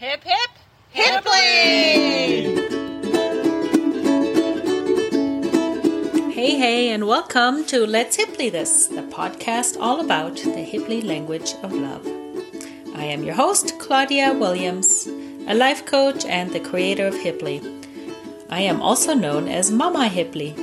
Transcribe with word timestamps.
Hip 0.00 0.22
hip 0.22 0.50
Hiply! 0.94 1.32
Hey, 6.32 6.56
hey, 6.56 6.90
and 6.90 7.08
welcome 7.08 7.64
to 7.66 7.84
Let's 7.84 8.16
Hiply 8.16 8.52
This, 8.52 8.86
the 8.86 9.02
podcast 9.02 9.76
all 9.80 10.00
about 10.00 10.36
the 10.36 10.64
Hiply 10.64 11.04
language 11.04 11.54
of 11.64 11.72
love. 11.72 12.06
I 12.94 13.06
am 13.06 13.24
your 13.24 13.34
host, 13.34 13.76
Claudia 13.80 14.34
Williams, 14.34 15.08
a 15.48 15.54
life 15.56 15.84
coach 15.84 16.24
and 16.26 16.52
the 16.52 16.60
creator 16.60 17.08
of 17.08 17.14
Hiply. 17.14 17.60
I 18.48 18.60
am 18.60 18.80
also 18.80 19.14
known 19.14 19.48
as 19.48 19.72
Mama 19.72 20.08
Hiply. 20.08 20.54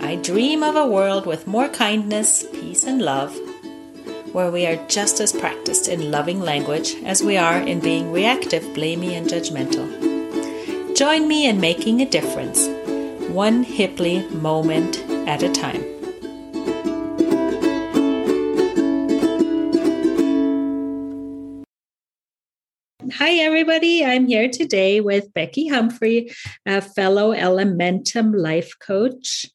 I 0.00 0.16
dream 0.16 0.62
of 0.62 0.74
a 0.74 0.86
world 0.86 1.26
with 1.26 1.46
more 1.46 1.68
kindness, 1.68 2.46
peace, 2.50 2.84
and 2.84 3.02
love 3.02 3.38
where 4.38 4.52
we 4.52 4.64
are 4.66 4.76
just 4.86 5.18
as 5.18 5.32
practiced 5.32 5.88
in 5.88 6.12
loving 6.12 6.38
language 6.38 6.94
as 7.02 7.24
we 7.24 7.36
are 7.36 7.58
in 7.58 7.80
being 7.80 8.12
reactive, 8.12 8.62
blamey, 8.66 9.14
and 9.18 9.26
judgmental. 9.26 9.84
Join 10.96 11.26
me 11.26 11.48
in 11.48 11.60
making 11.60 12.00
a 12.00 12.08
difference, 12.08 12.68
one 13.32 13.64
Hiply 13.64 14.30
moment 14.30 15.00
at 15.26 15.42
a 15.42 15.50
time. 15.50 15.82
Hi, 23.14 23.32
everybody. 23.40 24.04
I'm 24.04 24.28
here 24.28 24.48
today 24.48 25.00
with 25.00 25.34
Becky 25.34 25.66
Humphrey, 25.66 26.30
a 26.64 26.80
fellow 26.80 27.34
Elementum 27.34 28.36
life 28.36 28.70
coach 28.78 29.46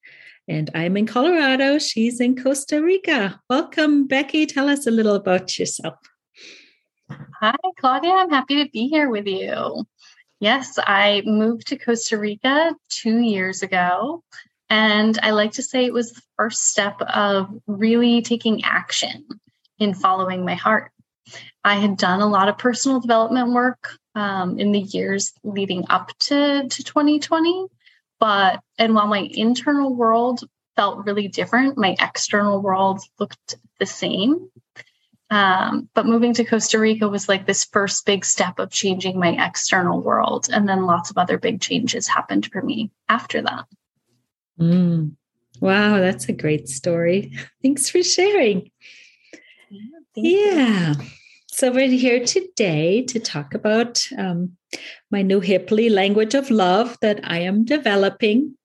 and 0.47 0.69
I'm 0.75 0.97
in 0.97 1.07
Colorado. 1.07 1.79
She's 1.79 2.19
in 2.19 2.41
Costa 2.41 2.81
Rica. 2.81 3.39
Welcome, 3.49 4.07
Becky. 4.07 4.45
Tell 4.45 4.69
us 4.69 4.85
a 4.85 4.91
little 4.91 5.15
about 5.15 5.57
yourself. 5.57 5.95
Hi, 7.09 7.55
Claudia. 7.79 8.11
I'm 8.11 8.29
happy 8.29 8.63
to 8.63 8.69
be 8.69 8.87
here 8.87 9.09
with 9.09 9.27
you. 9.27 9.85
Yes, 10.39 10.77
I 10.77 11.23
moved 11.25 11.67
to 11.67 11.77
Costa 11.77 12.17
Rica 12.17 12.75
two 12.89 13.19
years 13.19 13.61
ago. 13.61 14.23
And 14.69 15.17
I 15.21 15.31
like 15.31 15.53
to 15.53 15.63
say 15.63 15.85
it 15.85 15.93
was 15.93 16.11
the 16.11 16.21
first 16.37 16.69
step 16.69 16.99
of 17.01 17.49
really 17.67 18.21
taking 18.21 18.63
action 18.63 19.25
in 19.79 19.93
following 19.93 20.43
my 20.45 20.55
heart. 20.55 20.91
I 21.63 21.75
had 21.75 21.97
done 21.97 22.21
a 22.21 22.27
lot 22.27 22.49
of 22.49 22.57
personal 22.57 22.99
development 22.99 23.53
work 23.53 23.97
um, 24.15 24.59
in 24.59 24.71
the 24.71 24.79
years 24.79 25.31
leading 25.43 25.85
up 25.89 26.11
to, 26.19 26.67
to 26.67 26.83
2020 26.83 27.67
but 28.23 28.61
and 28.77 28.95
while 28.95 29.07
my 29.07 29.27
internal 29.33 29.93
world 29.93 30.45
felt 30.77 31.05
really 31.05 31.27
different, 31.27 31.77
my 31.77 31.93
external 31.99 32.61
world 32.61 33.01
looked 33.19 33.57
the 33.81 33.85
same. 33.85 34.49
Um, 35.29 35.89
but 35.93 36.05
moving 36.05 36.33
to 36.35 36.45
Costa 36.45 36.79
Rica 36.79 37.09
was 37.09 37.27
like 37.27 37.45
this 37.45 37.65
first 37.65 38.05
big 38.05 38.23
step 38.23 38.59
of 38.59 38.71
changing 38.71 39.19
my 39.19 39.35
external 39.45 39.99
world. 39.99 40.47
And 40.49 40.69
then 40.69 40.85
lots 40.85 41.09
of 41.09 41.17
other 41.17 41.37
big 41.37 41.59
changes 41.59 42.07
happened 42.07 42.49
for 42.49 42.61
me 42.61 42.91
after 43.09 43.41
that. 43.41 43.65
Mm. 44.57 45.17
Wow, 45.59 45.99
that's 45.99 46.29
a 46.29 46.33
great 46.33 46.69
story. 46.69 47.33
Thanks 47.61 47.89
for 47.89 48.01
sharing. 48.03 48.71
Yeah. 49.69 49.81
yeah. 50.15 50.93
So, 51.47 51.73
we're 51.73 51.89
here 51.89 52.23
today 52.23 53.03
to 53.03 53.19
talk 53.19 53.53
about 53.53 54.01
um, 54.17 54.55
my 55.11 55.21
new 55.21 55.41
Hiply 55.41 55.89
language 55.89 56.33
of 56.33 56.51
love 56.51 56.97
that 57.01 57.19
I 57.23 57.39
am 57.39 57.65
developing. 57.65 58.57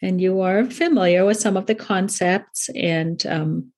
And 0.00 0.20
you 0.20 0.40
are 0.40 0.64
familiar 0.64 1.24
with 1.24 1.38
some 1.38 1.56
of 1.56 1.66
the 1.66 1.74
concepts, 1.74 2.68
and 2.70 3.24
um, 3.26 3.72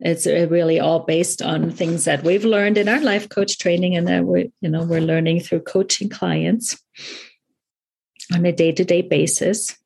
it's 0.00 0.26
really 0.26 0.80
all 0.80 1.00
based 1.00 1.42
on 1.42 1.70
things 1.70 2.04
that 2.04 2.24
we've 2.24 2.44
learned 2.44 2.78
in 2.78 2.88
our 2.88 3.00
life 3.00 3.28
coach 3.28 3.58
training, 3.58 3.96
and 3.96 4.08
that 4.08 4.24
we, 4.24 4.50
you 4.60 4.68
know, 4.68 4.84
we're 4.84 5.00
learning 5.00 5.40
through 5.40 5.60
coaching 5.60 6.08
clients 6.08 6.82
on 8.34 8.44
a 8.44 8.52
day-to-day 8.52 9.02
basis. 9.02 9.76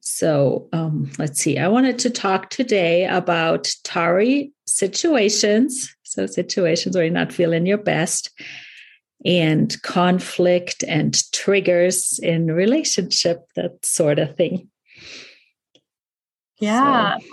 So 0.00 0.68
um, 0.72 1.10
let's 1.18 1.40
see. 1.40 1.58
I 1.58 1.68
wanted 1.68 1.98
to 2.00 2.10
talk 2.10 2.50
today 2.50 3.06
about 3.06 3.72
tarry 3.84 4.52
situations 4.66 5.94
so, 6.14 6.26
situations 6.26 6.94
where 6.94 7.04
you're 7.04 7.12
not 7.12 7.32
feeling 7.32 7.66
your 7.66 7.78
best, 7.78 8.30
and 9.24 9.80
conflict 9.82 10.84
and 10.86 11.30
triggers 11.32 12.18
in 12.22 12.50
relationship, 12.50 13.46
that 13.56 13.84
sort 13.84 14.18
of 14.18 14.36
thing. 14.36 14.68
Yeah. 16.60 17.18
So. 17.18 17.26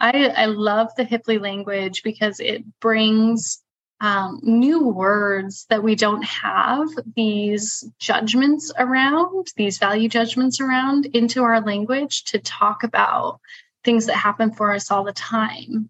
I, 0.00 0.26
I 0.28 0.46
love 0.46 0.90
the 0.96 1.04
Hiply 1.04 1.40
language 1.40 2.02
because 2.02 2.40
it 2.40 2.62
brings 2.80 3.62
um, 4.00 4.40
new 4.42 4.88
words 4.88 5.66
that 5.70 5.82
we 5.82 5.94
don't 5.94 6.24
have 6.24 6.88
these 7.16 7.84
judgments 7.98 8.70
around, 8.78 9.46
these 9.56 9.78
value 9.78 10.08
judgments 10.08 10.60
around 10.60 11.06
into 11.06 11.42
our 11.42 11.60
language 11.60 12.24
to 12.24 12.38
talk 12.38 12.82
about 12.82 13.40
things 13.82 14.06
that 14.06 14.16
happen 14.16 14.52
for 14.52 14.72
us 14.72 14.90
all 14.90 15.04
the 15.04 15.12
time. 15.12 15.88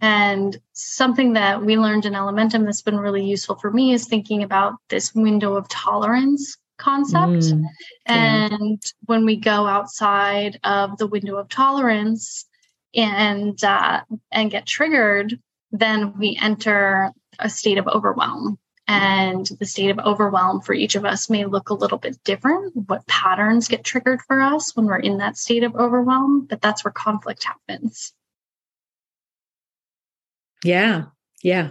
And 0.00 0.56
something 0.72 1.32
that 1.32 1.64
we 1.64 1.76
learned 1.76 2.06
in 2.06 2.12
Elementum 2.12 2.64
that's 2.64 2.82
been 2.82 2.98
really 2.98 3.24
useful 3.24 3.56
for 3.56 3.70
me 3.70 3.92
is 3.92 4.06
thinking 4.06 4.42
about 4.42 4.74
this 4.88 5.14
window 5.14 5.56
of 5.56 5.68
tolerance 5.68 6.56
concept. 6.78 7.32
Mm, 7.32 7.64
yeah. 8.06 8.48
And 8.52 8.82
when 9.06 9.24
we 9.24 9.36
go 9.36 9.66
outside 9.66 10.60
of 10.62 10.96
the 10.98 11.06
window 11.06 11.36
of 11.36 11.48
tolerance 11.48 12.46
and 12.94 13.62
uh, 13.62 14.02
and 14.30 14.50
get 14.50 14.66
triggered, 14.66 15.38
then 15.72 16.16
we 16.18 16.38
enter 16.40 17.12
a 17.38 17.50
state 17.50 17.78
of 17.78 17.88
overwhelm. 17.88 18.58
And 18.90 19.46
the 19.60 19.66
state 19.66 19.90
of 19.90 19.98
overwhelm 19.98 20.62
for 20.62 20.72
each 20.72 20.94
of 20.94 21.04
us 21.04 21.28
may 21.28 21.44
look 21.44 21.68
a 21.68 21.74
little 21.74 21.98
bit 21.98 22.16
different. 22.24 22.74
What 22.88 23.06
patterns 23.06 23.68
get 23.68 23.84
triggered 23.84 24.22
for 24.22 24.40
us 24.40 24.74
when 24.74 24.86
we're 24.86 24.98
in 24.98 25.18
that 25.18 25.36
state 25.36 25.62
of 25.62 25.76
overwhelm, 25.76 26.46
but 26.48 26.62
that's 26.62 26.84
where 26.84 26.92
conflict 26.92 27.44
happens. 27.44 28.14
Yeah, 30.64 31.04
yeah. 31.42 31.70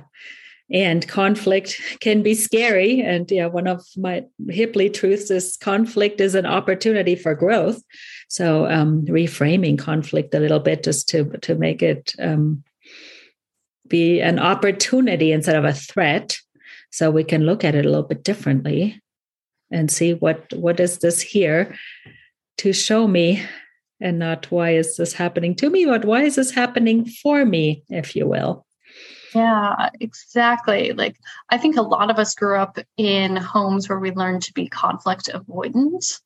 And 0.72 1.08
conflict 1.08 1.80
can 2.00 2.24
be 2.24 2.34
scary. 2.34 3.02
And 3.02 3.30
yeah, 3.32 3.48
one 3.48 3.68
of 3.68 3.86
my 3.96 4.26
Hiply 4.48 4.94
truths 4.94 5.32
is 5.32 5.58
conflict 5.58 6.22
is 6.22 6.36
an 6.36 6.46
opportunity 6.46 7.16
for 7.16 7.36
growth. 7.36 7.82
So 8.30 8.68
um, 8.68 9.06
reframing 9.06 9.80
conflict 9.80 10.34
a 10.34 10.40
little 10.40 10.60
bit 10.60 10.84
just 10.84 11.08
to 11.10 11.26
to 11.42 11.56
make 11.56 11.82
it 11.82 12.14
um, 12.20 12.64
be 13.88 14.20
an 14.20 14.40
opportunity 14.40 15.32
instead 15.32 15.56
of 15.56 15.64
a 15.64 15.74
threat. 15.74 16.38
So 16.92 17.10
we 17.12 17.24
can 17.24 17.46
look 17.46 17.64
at 17.64 17.76
it 17.76 17.86
a 17.86 17.90
little 17.90 18.08
bit 18.08 18.24
differently 18.24 19.02
and 19.72 19.92
see 19.92 20.14
what 20.14 20.52
what 20.54 20.80
is 20.80 21.00
this 21.00 21.22
here 21.22 21.76
to 22.58 22.74
show 22.74 23.08
me 23.08 23.44
and 24.00 24.20
not 24.20 24.52
why 24.52 24.72
is 24.72 24.98
this 24.98 25.14
happening 25.14 25.56
to 25.56 25.70
me, 25.70 25.86
but 25.86 26.06
why 26.06 26.24
is 26.24 26.36
this 26.36 26.52
happening 26.52 27.06
for 27.06 27.46
me, 27.46 27.84
if 27.90 28.16
you 28.16 28.28
will. 28.28 28.67
Yeah, 29.34 29.90
exactly. 30.00 30.94
Like, 30.94 31.18
I 31.50 31.58
think 31.58 31.78
a 31.78 31.82
lot 31.82 32.10
of 32.10 32.18
us 32.18 32.36
grew 32.36 32.58
up 32.58 32.78
in 32.98 33.36
homes 33.36 33.90
where 33.90 34.00
we 34.00 34.12
learned 34.12 34.44
to 34.44 34.54
be 34.54 34.68
conflict 34.68 35.30
avoidant. 35.34 36.20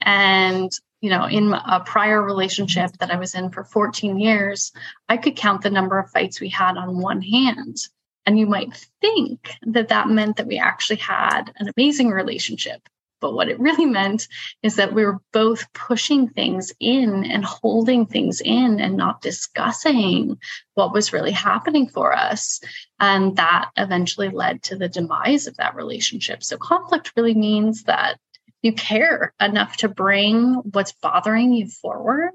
And, 0.00 0.70
you 1.00 1.10
know, 1.10 1.26
in 1.26 1.52
a 1.52 1.82
prior 1.84 2.22
relationship 2.22 2.92
that 2.98 3.10
I 3.10 3.16
was 3.16 3.34
in 3.34 3.50
for 3.50 3.64
14 3.64 4.18
years, 4.18 4.72
I 5.08 5.16
could 5.16 5.36
count 5.36 5.62
the 5.62 5.70
number 5.70 5.98
of 5.98 6.10
fights 6.10 6.40
we 6.40 6.48
had 6.48 6.76
on 6.76 7.00
one 7.00 7.22
hand. 7.22 7.78
And 8.26 8.38
you 8.38 8.46
might 8.46 8.74
think 9.00 9.56
that 9.66 9.88
that 9.88 10.08
meant 10.08 10.36
that 10.36 10.46
we 10.46 10.58
actually 10.58 10.96
had 10.96 11.52
an 11.56 11.70
amazing 11.76 12.08
relationship. 12.10 12.88
But 13.24 13.32
what 13.32 13.48
it 13.48 13.58
really 13.58 13.86
meant 13.86 14.28
is 14.62 14.76
that 14.76 14.92
we 14.92 15.02
were 15.02 15.18
both 15.32 15.72
pushing 15.72 16.28
things 16.28 16.74
in 16.78 17.24
and 17.24 17.42
holding 17.42 18.04
things 18.04 18.42
in 18.44 18.80
and 18.80 18.98
not 18.98 19.22
discussing 19.22 20.36
what 20.74 20.92
was 20.92 21.14
really 21.14 21.30
happening 21.30 21.88
for 21.88 22.14
us. 22.14 22.60
And 23.00 23.34
that 23.36 23.70
eventually 23.78 24.28
led 24.28 24.62
to 24.64 24.76
the 24.76 24.90
demise 24.90 25.46
of 25.46 25.56
that 25.56 25.74
relationship. 25.74 26.44
So 26.44 26.58
conflict 26.58 27.14
really 27.16 27.32
means 27.32 27.84
that 27.84 28.18
you 28.60 28.74
care 28.74 29.32
enough 29.40 29.78
to 29.78 29.88
bring 29.88 30.56
what's 30.72 30.92
bothering 30.92 31.54
you 31.54 31.68
forward 31.68 32.32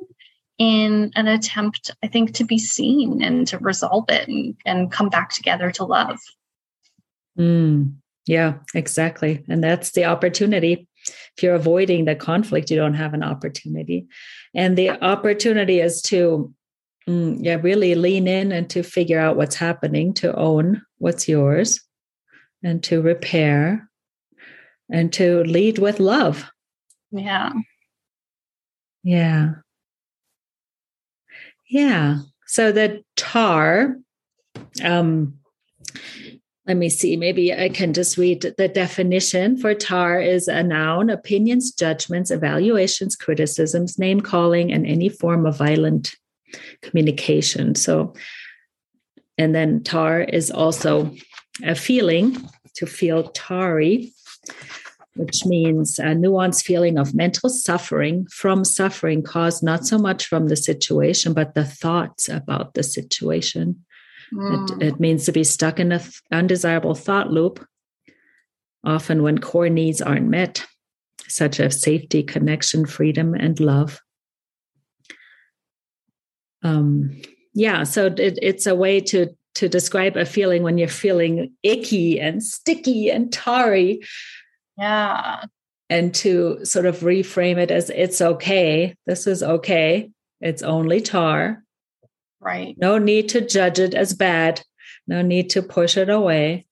in 0.58 1.12
an 1.16 1.28
attempt, 1.28 1.92
I 2.02 2.08
think, 2.08 2.34
to 2.34 2.46
be 2.46 2.58
seen 2.58 3.22
and 3.22 3.46
to 3.50 3.60
resolve 3.60 4.06
it 4.10 4.28
and, 4.28 4.56
and 4.66 4.92
come 4.92 5.10
back 5.10 5.30
together 5.30 5.70
to 5.74 5.84
love. 5.84 6.18
Mm, 7.38 7.98
yeah, 8.30 8.60
exactly. 8.76 9.44
And 9.50 9.64
that's 9.64 9.94
the 9.94 10.06
opportunity. 10.06 10.88
If 11.36 11.42
you're 11.42 11.56
avoiding 11.56 12.06
the 12.06 12.14
conflict, 12.14 12.70
you 12.70 12.78
don't 12.78 12.94
have 12.94 13.16
an 13.16 13.24
opportunity. 13.24 14.06
And 14.54 14.78
the 14.78 14.92
opportunity 15.04 15.80
is 15.80 16.04
to 16.04 16.54
mm, 17.08 17.38
yeah, 17.40 17.56
really 17.56 17.96
lean 17.96 18.28
in 18.28 18.52
and 18.52 18.70
to 18.70 18.84
figure 18.84 19.20
out 19.20 19.36
what's 19.36 19.56
happening, 19.56 20.14
to 20.16 20.36
own 20.36 20.84
what's 21.00 21.28
yours, 21.28 21.82
and 22.62 22.84
to 22.84 23.02
repair 23.02 23.90
and 24.92 25.12
to 25.14 25.44
lead 25.46 25.80
with 25.80 26.00
love. 26.00 26.52
Yeah. 27.10 27.54
Yeah. 29.02 29.54
Yeah. 31.68 32.20
So 32.46 32.72
the 32.72 33.02
tar, 33.16 33.96
um, 34.84 35.40
let 36.70 36.78
me 36.78 36.88
see, 36.88 37.18
maybe 37.18 37.52
I 37.52 37.70
can 37.70 37.94
just 37.94 38.16
read 38.16 38.42
the 38.60 38.68
definition 38.68 39.58
for 39.58 39.74
tar 39.74 40.22
is 40.22 40.48
a 40.48 40.62
noun, 40.62 41.10
opinions, 41.10 41.72
judgments, 41.72 42.30
evaluations, 42.30 43.16
criticisms, 43.16 43.98
name 43.98 44.22
calling, 44.22 44.72
and 44.72 44.86
any 44.86 45.10
form 45.10 45.48
of 45.48 45.58
violent 45.58 46.16
communication. 46.84 47.74
So, 47.74 48.14
and 49.36 49.56
then 49.56 49.82
tar 49.82 50.22
is 50.22 50.52
also 50.52 51.12
a 51.64 51.74
feeling 51.74 52.38
to 52.76 52.86
feel 52.86 53.30
tarry, 53.30 54.14
which 55.16 55.48
means 55.48 55.98
a 55.98 56.14
nuanced 56.14 56.66
feeling 56.66 57.00
of 57.00 57.16
mental 57.16 57.50
suffering 57.50 58.28
from 58.28 58.64
suffering 58.64 59.24
caused 59.24 59.64
not 59.64 59.88
so 59.88 59.98
much 59.98 60.28
from 60.28 60.50
the 60.50 60.56
situation, 60.56 61.34
but 61.34 61.56
the 61.56 61.66
thoughts 61.66 62.30
about 62.30 62.76
the 62.76 62.84
situation. 62.84 63.84
Mm. 64.34 64.82
It, 64.82 64.88
it, 64.88 65.00
means 65.00 65.26
to 65.26 65.32
be 65.32 65.44
stuck 65.44 65.80
in 65.80 65.92
an 65.92 66.02
undesirable 66.32 66.96
thought 66.96 67.32
loop, 67.32 67.66
often 68.84 69.24
when 69.24 69.40
core 69.40 69.70
needs 69.70 70.02
aren't 70.02 70.28
met, 70.28 70.66
such 71.28 71.60
as 71.60 71.82
safety, 71.82 72.24
connection, 72.24 72.86
freedom, 72.86 73.34
and 73.34 73.60
love. 73.60 74.00
Um, 76.64 77.22
yeah, 77.54 77.84
so 77.84 78.08
it, 78.08 78.38
it's 78.42 78.66
a 78.66 78.76
way 78.76 79.00
to 79.02 79.30
to 79.56 79.68
describe 79.68 80.16
a 80.16 80.26
feeling 80.26 80.64
when 80.64 80.78
you're 80.78 80.88
feeling 80.88 81.52
icky 81.64 82.20
and 82.20 82.42
sticky 82.42 83.10
and 83.10 83.34
tarry. 83.34 84.02
Yeah. 84.78 85.44
And 85.90 86.14
to 86.16 86.64
sort 86.64 86.86
of 86.86 87.00
reframe 87.00 87.58
it 87.58 87.72
as 87.72 87.90
it's 87.90 88.22
okay. 88.22 88.96
This 89.06 89.28
is 89.28 89.42
okay. 89.42 90.12
It's 90.40 90.62
only 90.62 91.02
tar. 91.02 91.64
Right. 92.40 92.76
No 92.78 92.98
need 92.98 93.30
to 93.30 93.46
judge 93.46 93.80
it 93.80 93.94
as 93.94 94.14
bad. 94.14 94.62
No 95.08 95.22
need 95.22 95.50
to 95.52 95.62
push 95.62 95.98
it 95.98 96.10
away. 96.10 96.68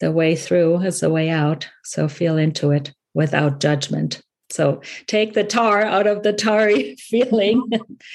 The 0.00 0.12
way 0.12 0.36
through 0.36 0.80
is 0.82 1.00
the 1.00 1.10
way 1.10 1.28
out. 1.28 1.68
So 1.84 2.08
feel 2.08 2.36
into 2.36 2.70
it 2.70 2.92
without 3.14 3.60
judgment. 3.60 4.22
So 4.50 4.80
take 5.06 5.34
the 5.34 5.44
tar 5.44 5.82
out 5.82 6.06
of 6.06 6.22
the 6.22 6.32
tarry 6.32 6.96
feeling. 6.98 7.68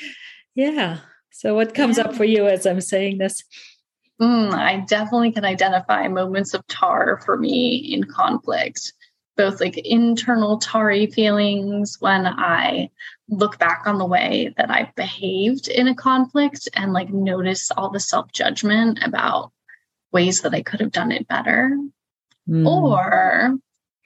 yeah. 0.55 0.99
So 1.31 1.55
what 1.55 1.75
comes 1.75 1.97
yeah. 1.97 2.05
up 2.05 2.15
for 2.15 2.23
you 2.23 2.47
as 2.47 2.65
I'm 2.65 2.81
saying 2.81 3.17
this? 3.17 3.43
Mm, 4.21 4.53
I 4.53 4.79
definitely 4.87 5.31
can 5.31 5.43
identify 5.43 6.07
moments 6.07 6.53
of 6.53 6.65
tar 6.67 7.21
for 7.25 7.37
me 7.37 7.75
in 7.75 8.05
conflict 8.05 8.93
both 9.35 9.59
like 9.59 9.77
internal 9.77 10.57
tarry 10.57 11.07
feelings 11.07 11.97
when 11.99 12.25
I 12.25 12.89
look 13.29 13.57
back 13.57 13.83
on 13.85 13.97
the 13.97 14.05
way 14.05 14.53
that 14.57 14.69
I 14.69 14.91
behaved 14.95 15.67
in 15.67 15.87
a 15.87 15.95
conflict 15.95 16.67
and 16.73 16.93
like 16.93 17.09
notice 17.09 17.71
all 17.71 17.89
the 17.89 17.99
self 17.99 18.31
judgment 18.31 18.99
about 19.03 19.51
ways 20.11 20.41
that 20.41 20.53
I 20.53 20.61
could 20.61 20.79
have 20.79 20.91
done 20.91 21.11
it 21.11 21.27
better, 21.27 21.77
mm. 22.47 22.67
or 22.67 23.57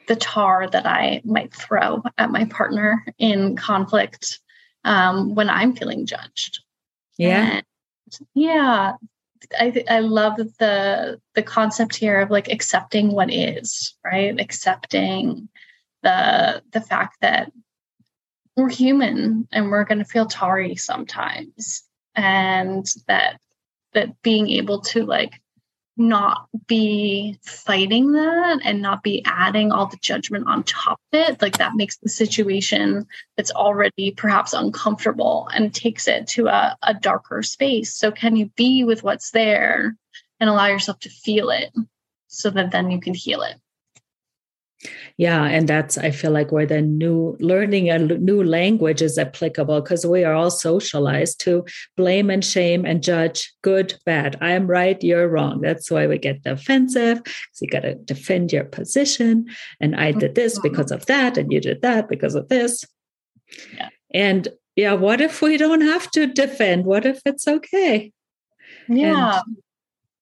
the 0.07 0.15
tar 0.15 0.69
that 0.69 0.85
I 0.85 1.21
might 1.25 1.53
throw 1.53 2.01
at 2.17 2.31
my 2.31 2.45
partner 2.45 3.03
in 3.17 3.55
conflict 3.55 4.39
um, 4.85 5.35
when 5.35 5.49
I'm 5.49 5.75
feeling 5.75 6.05
judged. 6.05 6.61
Yeah. 7.17 7.57
And 7.57 7.65
yeah. 8.33 8.93
I 9.59 9.83
I 9.87 9.99
love 9.99 10.37
the 10.37 11.21
the 11.35 11.43
concept 11.43 11.95
here 11.95 12.21
of 12.21 12.31
like 12.31 12.49
accepting 12.49 13.11
what 13.11 13.31
is, 13.31 13.95
right? 14.03 14.39
Accepting 14.39 15.47
the 16.03 16.63
the 16.71 16.81
fact 16.81 17.17
that 17.21 17.51
we're 18.57 18.69
human 18.69 19.47
and 19.51 19.69
we're 19.69 19.85
going 19.85 19.99
to 19.99 20.05
feel 20.05 20.25
tarry 20.25 20.75
sometimes. 20.75 21.83
And 22.15 22.85
that 23.07 23.39
that 23.93 24.21
being 24.23 24.49
able 24.49 24.81
to 24.81 25.05
like 25.05 25.39
not 25.95 26.47
be 26.67 27.39
fighting 27.43 28.11
that 28.11 28.59
and 28.63 28.81
not 28.81 29.01
be 29.01 29.23
adding 29.25 29.71
all 29.71 29.87
the 29.87 29.97
judgment 29.97 30.45
on 30.47 30.63
top 30.63 30.99
of 31.11 31.19
it 31.19 31.41
like 31.41 31.57
that 31.57 31.75
makes 31.75 31.97
the 31.97 32.09
situation 32.09 33.07
that's 33.35 33.49
already 33.51 34.11
perhaps 34.15 34.53
uncomfortable 34.53 35.49
and 35.53 35.73
takes 35.73 36.07
it 36.07 36.27
to 36.27 36.47
a, 36.47 36.77
a 36.83 36.93
darker 36.93 37.41
space. 37.41 37.95
So 37.95 38.11
can 38.11 38.35
you 38.35 38.51
be 38.55 38.83
with 38.83 39.03
what's 39.03 39.31
there 39.31 39.95
and 40.39 40.49
allow 40.49 40.67
yourself 40.67 40.99
to 40.99 41.09
feel 41.09 41.49
it 41.49 41.73
so 42.27 42.51
that 42.51 42.71
then 42.71 42.91
you 42.91 42.99
can 42.99 43.15
heal 43.15 43.41
it 43.41 43.55
yeah 45.17 45.45
and 45.45 45.67
that's 45.67 45.97
i 45.97 46.11
feel 46.11 46.29
like 46.29 46.51
where 46.51 46.65
the 46.65 46.81
new 46.81 47.35
learning 47.39 47.89
a 47.89 47.97
new 47.97 48.43
language 48.43 49.01
is 49.01 49.17
applicable 49.17 49.81
because 49.81 50.05
we 50.05 50.23
are 50.23 50.33
all 50.33 50.51
socialized 50.51 51.39
to 51.39 51.65
blame 51.95 52.29
and 52.29 52.45
shame 52.45 52.85
and 52.85 53.01
judge 53.03 53.53
good 53.61 53.97
bad. 54.05 54.37
I'm 54.41 54.67
right 54.67 55.01
you're 55.03 55.27
wrong. 55.27 55.61
That's 55.61 55.89
why 55.89 56.07
we 56.07 56.17
get 56.17 56.43
defensive 56.43 57.23
because 57.23 57.61
you 57.61 57.69
got 57.69 57.81
to 57.81 57.95
defend 57.95 58.53
your 58.53 58.65
position 58.65 59.47
and 59.79 59.95
i 59.95 60.11
did 60.11 60.35
this 60.35 60.57
mm-hmm. 60.57 60.69
because 60.69 60.91
of 60.91 61.05
that 61.07 61.37
and 61.37 61.51
you 61.51 61.59
did 61.59 61.81
that 61.81 62.07
because 62.07 62.35
of 62.35 62.49
this. 62.49 62.85
Yeah. 63.73 63.89
and 64.11 64.47
yeah 64.75 64.93
what 64.93 65.21
if 65.21 65.41
we 65.41 65.57
don't 65.57 65.81
have 65.81 66.11
to 66.11 66.27
defend? 66.27 66.85
What 66.85 67.05
if 67.05 67.21
it's 67.25 67.47
okay? 67.47 68.11
Yeah. 68.87 69.41
and 69.45 69.57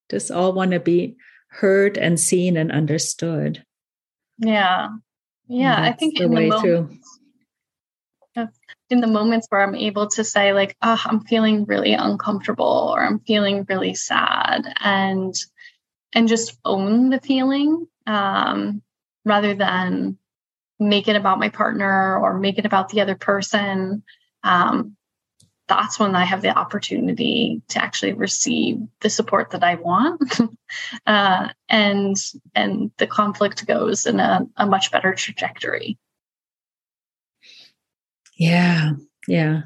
just 0.10 0.32
all 0.32 0.54
want 0.54 0.72
to 0.72 0.80
be 0.80 1.16
heard 1.50 1.98
and 1.98 2.20
seen 2.20 2.58
and 2.58 2.72
understood 2.72 3.65
yeah. 4.38 4.90
Yeah. 5.48 5.82
I 5.82 5.92
think 5.94 6.20
in 6.20 6.32
the 6.32 6.48
moments, 6.48 7.20
in 8.90 9.02
the 9.02 9.08
moments 9.08 9.48
where 9.50 9.62
I'm 9.62 9.76
able 9.76 10.08
to 10.10 10.24
say, 10.24 10.54
like, 10.54 10.76
oh, 10.82 11.02
I'm 11.06 11.22
feeling 11.22 11.66
really 11.66 11.94
uncomfortable 11.94 12.94
or 12.94 13.04
I'm 13.04 13.20
feeling 13.20 13.66
really 13.70 13.96
sad 13.96 14.66
and 14.80 15.34
and 16.14 16.28
just 16.28 16.58
own 16.64 17.10
the 17.10 17.20
feeling 17.20 17.88
um, 18.08 18.82
rather 19.26 19.54
than 19.54 20.18
make 20.80 21.08
it 21.08 21.16
about 21.16 21.40
my 21.40 21.50
partner 21.50 22.18
or 22.18 22.40
make 22.40 22.58
it 22.58 22.66
about 22.66 22.90
the 22.90 23.02
other 23.02 23.16
person. 23.16 24.04
Um, 24.44 24.96
that's 25.68 26.00
when 26.00 26.16
I 26.16 26.26
have 26.26 26.42
the 26.42 26.56
opportunity 26.56 27.62
to 27.70 27.84
actually 27.84 28.14
receive 28.14 28.80
the 29.02 29.10
support 29.10 29.52
that 29.52 29.64
I 29.64 29.76
want, 29.76 30.40
uh, 31.08 31.50
and 31.70 32.16
and 32.54 32.92
the 32.98 33.08
conflict 33.08 33.66
goes 33.66 34.06
in 34.06 34.20
a, 34.20 34.46
a 34.58 34.66
much 34.66 34.92
better 34.92 35.14
trajectory. 35.14 35.98
Yeah, 38.38 38.92
yeah, 39.28 39.64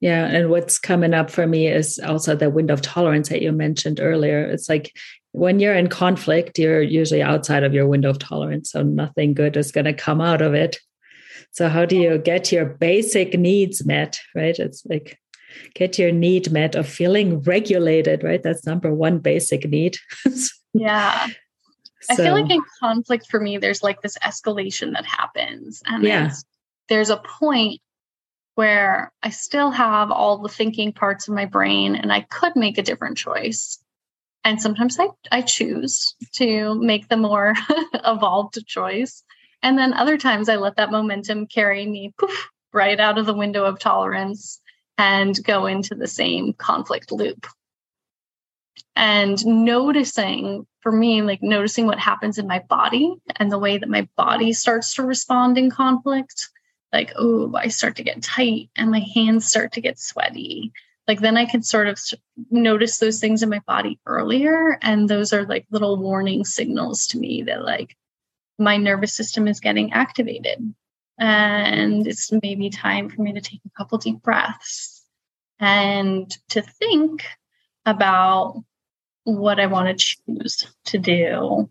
yeah. 0.00 0.26
And 0.26 0.50
what's 0.50 0.78
coming 0.78 1.14
up 1.14 1.30
for 1.30 1.46
me 1.46 1.68
is 1.68 1.98
also 1.98 2.34
the 2.36 2.50
window 2.50 2.74
of 2.74 2.82
tolerance 2.82 3.30
that 3.30 3.42
you 3.42 3.52
mentioned 3.52 4.00
earlier. 4.00 4.42
It's 4.44 4.68
like 4.68 4.92
when 5.32 5.58
you're 5.60 5.74
in 5.74 5.88
conflict, 5.88 6.58
you're 6.58 6.82
usually 6.82 7.22
outside 7.22 7.62
of 7.62 7.72
your 7.72 7.86
window 7.86 8.10
of 8.10 8.18
tolerance, 8.18 8.72
so 8.72 8.82
nothing 8.82 9.32
good 9.32 9.56
is 9.56 9.72
going 9.72 9.86
to 9.86 9.94
come 9.94 10.20
out 10.20 10.42
of 10.42 10.52
it. 10.52 10.78
So 11.52 11.68
how 11.68 11.86
do 11.86 11.96
you 11.96 12.18
get 12.18 12.52
your 12.52 12.66
basic 12.66 13.38
needs 13.38 13.86
met? 13.86 14.18
Right? 14.34 14.58
It's 14.58 14.84
like 14.84 15.18
get 15.74 15.98
your 15.98 16.12
need 16.12 16.50
met 16.50 16.74
of 16.74 16.88
feeling 16.88 17.40
regulated, 17.42 18.22
right? 18.22 18.42
That's 18.42 18.66
number 18.66 18.92
one 18.92 19.18
basic 19.18 19.68
need. 19.68 19.96
yeah. 20.74 21.26
So, 22.02 22.14
I 22.14 22.16
feel 22.16 22.32
like 22.32 22.50
in 22.50 22.62
conflict 22.80 23.26
for 23.30 23.40
me, 23.40 23.58
there's 23.58 23.82
like 23.82 24.00
this 24.00 24.16
escalation 24.18 24.94
that 24.94 25.04
happens. 25.04 25.82
And 25.86 26.02
yeah. 26.02 26.32
there's 26.88 27.10
a 27.10 27.18
point 27.18 27.80
where 28.54 29.12
I 29.22 29.30
still 29.30 29.70
have 29.70 30.10
all 30.10 30.38
the 30.38 30.48
thinking 30.48 30.92
parts 30.92 31.28
of 31.28 31.34
my 31.34 31.44
brain 31.44 31.94
and 31.94 32.12
I 32.12 32.22
could 32.22 32.56
make 32.56 32.78
a 32.78 32.82
different 32.82 33.18
choice. 33.18 33.78
And 34.44 34.60
sometimes 34.60 34.98
I, 34.98 35.08
I 35.30 35.42
choose 35.42 36.14
to 36.34 36.74
make 36.74 37.08
the 37.08 37.16
more 37.16 37.54
evolved 37.94 38.58
choice. 38.66 39.22
And 39.62 39.78
then 39.78 39.92
other 39.92 40.16
times 40.16 40.48
I 40.48 40.56
let 40.56 40.76
that 40.76 40.90
momentum 40.90 41.46
carry 41.46 41.86
me 41.86 42.14
poof, 42.18 42.48
right 42.72 42.98
out 42.98 43.18
of 43.18 43.26
the 43.26 43.34
window 43.34 43.64
of 43.64 43.78
tolerance 43.78 44.60
and 45.00 45.42
go 45.44 45.64
into 45.64 45.94
the 45.94 46.06
same 46.06 46.52
conflict 46.52 47.10
loop. 47.10 47.46
And 48.94 49.44
noticing 49.46 50.66
for 50.80 50.92
me, 50.92 51.22
like 51.22 51.42
noticing 51.42 51.86
what 51.86 51.98
happens 51.98 52.36
in 52.36 52.46
my 52.46 52.58
body 52.68 53.14
and 53.36 53.50
the 53.50 53.58
way 53.58 53.78
that 53.78 53.88
my 53.88 54.06
body 54.16 54.52
starts 54.52 54.94
to 54.94 55.02
respond 55.02 55.56
in 55.56 55.70
conflict. 55.70 56.50
Like, 56.92 57.14
oh, 57.16 57.54
I 57.56 57.68
start 57.68 57.96
to 57.96 58.02
get 58.02 58.22
tight 58.22 58.68
and 58.76 58.90
my 58.90 59.02
hands 59.14 59.46
start 59.46 59.72
to 59.72 59.80
get 59.80 59.98
sweaty. 59.98 60.70
Like, 61.08 61.20
then 61.20 61.38
I 61.38 61.46
can 61.46 61.62
sort 61.62 61.88
of 61.88 61.98
notice 62.50 62.98
those 62.98 63.20
things 63.20 63.42
in 63.42 63.48
my 63.48 63.60
body 63.66 63.98
earlier. 64.04 64.78
And 64.82 65.08
those 65.08 65.32
are 65.32 65.46
like 65.46 65.64
little 65.70 65.96
warning 65.96 66.44
signals 66.44 67.06
to 67.08 67.18
me 67.18 67.42
that, 67.44 67.64
like, 67.64 67.96
my 68.58 68.76
nervous 68.76 69.14
system 69.14 69.48
is 69.48 69.60
getting 69.60 69.94
activated 69.94 70.74
and 71.20 72.06
it's 72.06 72.32
maybe 72.42 72.70
time 72.70 73.10
for 73.10 73.20
me 73.20 73.34
to 73.34 73.40
take 73.42 73.60
a 73.66 73.70
couple 73.76 73.98
deep 73.98 74.22
breaths 74.22 75.04
and 75.60 76.36
to 76.48 76.62
think 76.62 77.26
about 77.84 78.64
what 79.24 79.60
I 79.60 79.66
want 79.66 79.88
to 79.98 80.18
choose 80.26 80.66
to 80.86 80.98
do 80.98 81.68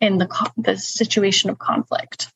in 0.00 0.18
the 0.18 0.50
the 0.56 0.76
situation 0.76 1.50
of 1.50 1.58
conflict. 1.58 2.32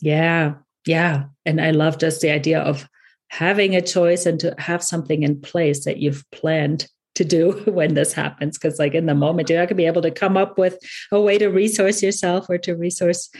Yeah, 0.00 0.56
yeah, 0.86 1.24
and 1.46 1.60
I 1.60 1.70
love 1.70 1.98
just 1.98 2.20
the 2.20 2.30
idea 2.30 2.60
of 2.60 2.86
having 3.28 3.74
a 3.74 3.80
choice 3.80 4.26
and 4.26 4.38
to 4.40 4.54
have 4.58 4.84
something 4.84 5.22
in 5.22 5.40
place 5.40 5.86
that 5.86 5.98
you've 5.98 6.24
planned 6.32 6.86
to 7.14 7.24
do 7.24 7.52
when 7.66 7.94
this 7.94 8.12
happens 8.12 8.58
because 8.58 8.78
like 8.78 8.92
in 8.94 9.06
the 9.06 9.14
moment 9.14 9.48
you're 9.48 9.58
not 9.58 9.62
going 9.62 9.68
to 9.68 9.74
be 9.74 9.86
able 9.86 10.02
to 10.02 10.10
come 10.10 10.36
up 10.36 10.58
with 10.58 10.78
a 11.10 11.20
way 11.20 11.38
to 11.38 11.48
resource 11.48 12.02
yourself 12.02 12.46
or 12.50 12.58
to 12.58 12.74
resource 12.74 13.30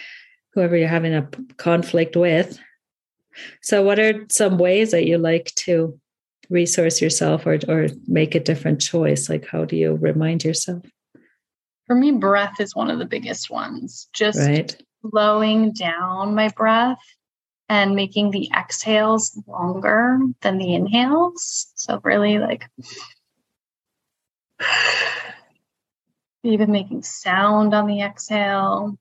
whoever 0.54 0.76
you're 0.76 0.88
having 0.88 1.14
a 1.14 1.28
conflict 1.56 2.16
with. 2.16 2.58
So 3.62 3.82
what 3.82 3.98
are 3.98 4.24
some 4.30 4.58
ways 4.58 4.92
that 4.92 5.06
you 5.06 5.18
like 5.18 5.52
to 5.56 5.98
resource 6.50 7.00
yourself 7.02 7.46
or 7.46 7.58
or 7.68 7.88
make 8.06 8.34
a 8.34 8.40
different 8.40 8.80
choice? 8.80 9.28
Like 9.28 9.46
how 9.46 9.64
do 9.64 9.76
you 9.76 9.94
remind 9.94 10.44
yourself? 10.44 10.84
For 11.86 11.96
me 11.96 12.12
breath 12.12 12.60
is 12.60 12.74
one 12.74 12.90
of 12.90 12.98
the 12.98 13.04
biggest 13.04 13.50
ones. 13.50 14.08
Just 14.12 14.38
right. 14.38 14.74
slowing 15.02 15.72
down 15.72 16.34
my 16.34 16.48
breath 16.48 16.98
and 17.68 17.96
making 17.96 18.30
the 18.30 18.48
exhales 18.56 19.38
longer 19.48 20.20
than 20.42 20.58
the 20.58 20.74
inhales. 20.74 21.72
So 21.74 22.00
really 22.04 22.38
like 22.38 22.68
even 26.44 26.70
making 26.70 27.02
sound 27.02 27.74
on 27.74 27.86
the 27.86 28.02
exhale 28.02 28.96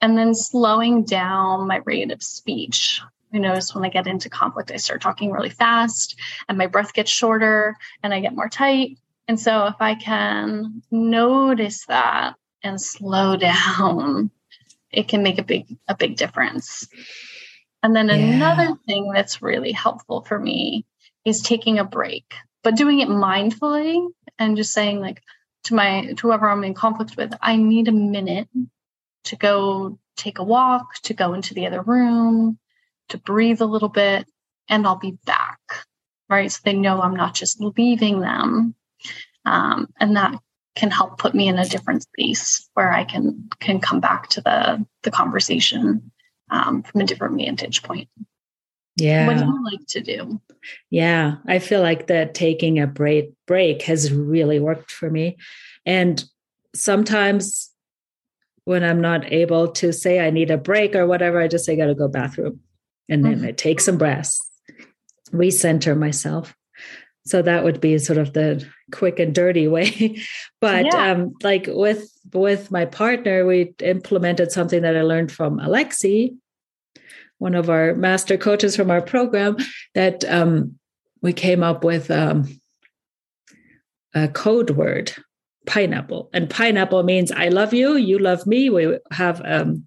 and 0.00 0.16
then 0.16 0.34
slowing 0.34 1.04
down 1.04 1.66
my 1.66 1.80
rate 1.84 2.10
of 2.10 2.22
speech 2.22 3.00
I 3.36 3.38
notice 3.38 3.74
when 3.74 3.84
I 3.84 3.88
get 3.88 4.06
into 4.06 4.30
conflict, 4.30 4.70
I 4.70 4.76
start 4.76 5.02
talking 5.02 5.30
really 5.30 5.50
fast 5.50 6.18
and 6.48 6.56
my 6.56 6.66
breath 6.66 6.94
gets 6.94 7.10
shorter 7.10 7.76
and 8.02 8.14
I 8.14 8.20
get 8.20 8.34
more 8.34 8.48
tight. 8.48 8.98
And 9.28 9.38
so 9.38 9.66
if 9.66 9.74
I 9.80 9.94
can 9.94 10.82
notice 10.90 11.84
that 11.86 12.36
and 12.62 12.80
slow 12.80 13.36
down, 13.36 14.30
it 14.90 15.08
can 15.08 15.22
make 15.22 15.38
a 15.38 15.44
big, 15.44 15.76
a 15.88 15.94
big 15.94 16.16
difference. 16.16 16.88
And 17.82 17.94
then 17.94 18.08
yeah. 18.08 18.14
another 18.14 18.74
thing 18.86 19.10
that's 19.12 19.42
really 19.42 19.72
helpful 19.72 20.22
for 20.22 20.38
me 20.38 20.86
is 21.24 21.42
taking 21.42 21.78
a 21.78 21.84
break, 21.84 22.34
but 22.62 22.76
doing 22.76 23.00
it 23.00 23.08
mindfully 23.08 24.08
and 24.38 24.56
just 24.56 24.72
saying 24.72 25.00
like 25.00 25.22
to 25.64 25.74
my 25.74 26.12
to 26.12 26.28
whoever 26.28 26.48
I'm 26.48 26.64
in 26.64 26.74
conflict 26.74 27.16
with, 27.16 27.34
I 27.42 27.56
need 27.56 27.88
a 27.88 27.92
minute 27.92 28.48
to 29.26 29.36
go 29.36 29.98
take 30.16 30.38
a 30.38 30.44
walk, 30.44 30.94
to 31.02 31.14
go 31.14 31.34
into 31.34 31.54
the 31.54 31.66
other 31.66 31.82
room, 31.82 32.58
to 33.08 33.18
breathe 33.18 33.60
a 33.60 33.66
little 33.66 33.88
bit, 33.88 34.26
and 34.68 34.86
I'll 34.86 34.96
be 34.96 35.18
back. 35.26 35.60
Right. 36.28 36.50
So 36.50 36.60
they 36.64 36.72
know 36.72 37.00
I'm 37.00 37.14
not 37.14 37.34
just 37.34 37.60
leaving 37.60 38.20
them. 38.20 38.74
Um, 39.44 39.92
and 40.00 40.16
that 40.16 40.40
can 40.74 40.90
help 40.90 41.18
put 41.18 41.34
me 41.34 41.48
in 41.48 41.58
a 41.58 41.68
different 41.68 42.02
space 42.02 42.68
where 42.74 42.92
I 42.92 43.04
can 43.04 43.48
can 43.60 43.80
come 43.80 44.00
back 44.00 44.28
to 44.30 44.40
the 44.40 44.84
the 45.02 45.10
conversation 45.10 46.10
um, 46.50 46.82
from 46.82 47.00
a 47.00 47.06
different 47.06 47.36
vantage 47.36 47.82
point. 47.82 48.08
Yeah. 48.96 49.26
What 49.26 49.36
do 49.36 49.44
you 49.44 49.64
like 49.64 49.86
to 49.88 50.00
do? 50.00 50.40
Yeah, 50.90 51.36
I 51.46 51.58
feel 51.58 51.80
like 51.80 52.08
that 52.08 52.34
taking 52.34 52.78
a 52.80 52.86
break 52.86 53.32
break 53.46 53.82
has 53.82 54.12
really 54.12 54.58
worked 54.58 54.90
for 54.90 55.10
me. 55.10 55.36
And 55.84 56.24
sometimes 56.74 57.70
when 58.66 58.82
I'm 58.82 59.00
not 59.00 59.32
able 59.32 59.68
to 59.68 59.92
say 59.92 60.18
I 60.18 60.30
need 60.30 60.50
a 60.50 60.58
break 60.58 60.96
or 60.96 61.06
whatever, 61.06 61.40
I 61.40 61.46
just 61.46 61.64
say 61.64 61.74
I 61.74 61.76
gotta 61.76 61.94
go 61.94 62.08
bathroom 62.08 62.60
and 63.08 63.24
then 63.24 63.36
mm-hmm. 63.36 63.46
I 63.46 63.52
take 63.52 63.80
some 63.80 63.96
breaths, 63.96 64.40
recenter 65.30 65.96
myself. 65.96 66.54
So 67.26 67.42
that 67.42 67.62
would 67.62 67.80
be 67.80 67.96
sort 67.98 68.18
of 68.18 68.32
the 68.32 68.66
quick 68.90 69.20
and 69.20 69.32
dirty 69.32 69.68
way. 69.76 70.20
but 70.60 70.86
yeah. 70.86 71.12
um, 71.12 71.34
like 71.44 71.66
with 71.68 72.10
with 72.34 72.72
my 72.72 72.84
partner, 72.86 73.46
we 73.46 73.72
implemented 73.80 74.50
something 74.50 74.82
that 74.82 74.96
I 74.96 75.02
learned 75.02 75.30
from 75.30 75.60
Alexi, 75.60 76.36
one 77.38 77.54
of 77.54 77.70
our 77.70 77.94
master 77.94 78.36
coaches 78.36 78.74
from 78.74 78.90
our 78.90 79.00
program, 79.00 79.58
that 79.94 80.24
um, 80.24 80.76
we 81.22 81.32
came 81.32 81.62
up 81.62 81.84
with 81.84 82.10
um, 82.10 82.48
a 84.12 84.26
code 84.26 84.70
word 84.70 85.12
pineapple 85.66 86.30
and 86.32 86.48
pineapple 86.48 87.02
means 87.02 87.30
i 87.32 87.48
love 87.48 87.74
you 87.74 87.96
you 87.96 88.18
love 88.18 88.46
me 88.46 88.70
we 88.70 88.98
have 89.10 89.42
um 89.44 89.86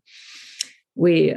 we 0.96 1.34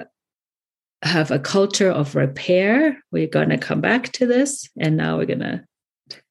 have 1.02 1.30
a 1.30 1.38
culture 1.38 1.90
of 1.90 2.14
repair. 2.14 2.98
We're 3.10 3.26
going 3.26 3.50
to 3.50 3.58
come 3.58 3.80
back 3.80 4.12
to 4.12 4.26
this. 4.26 4.68
And 4.78 4.96
now 4.96 5.18
we're 5.18 5.26
going 5.26 5.40
to, 5.40 5.64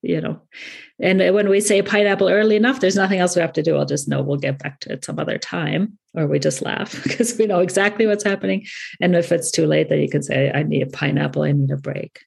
you 0.02 0.22
know, 0.22 0.42
and 1.00 1.20
when 1.34 1.50
we 1.50 1.62
say 1.62 1.82
pineapple 1.82 2.30
early 2.30 2.56
enough, 2.56 2.80
there's 2.80 2.96
nothing 2.96 3.20
else 3.20 3.36
we 3.36 3.42
have 3.42 3.54
to 3.54 3.64
do. 3.64 3.76
I'll 3.76 3.86
just 3.86 4.08
know 4.08 4.22
we'll 4.22 4.38
get 4.38 4.60
back 4.60 4.80
to 4.82 4.94
it 4.94 5.04
some 5.04 5.18
other 5.18 5.38
time, 5.38 5.98
or 6.14 6.28
we 6.28 6.38
just 6.40 6.62
laugh 6.62 6.92
because 7.04 7.38
we 7.38 7.48
know 7.48 7.60
exactly 7.60 8.06
what's 8.06 8.24
happening. 8.24 8.66
And 9.00 9.16
if 9.16 9.32
it's 9.32 9.50
too 9.50 9.66
late, 9.66 9.90
then 9.90 10.00
you 10.00 10.10
can 10.10 10.22
say, 10.22 10.52
I 10.54 10.64
need 10.64 10.84
a 10.84 10.88
pineapple, 10.92 11.44
I 11.44 11.54
need 11.54 11.72
a 11.72 11.78
break. 11.78 12.20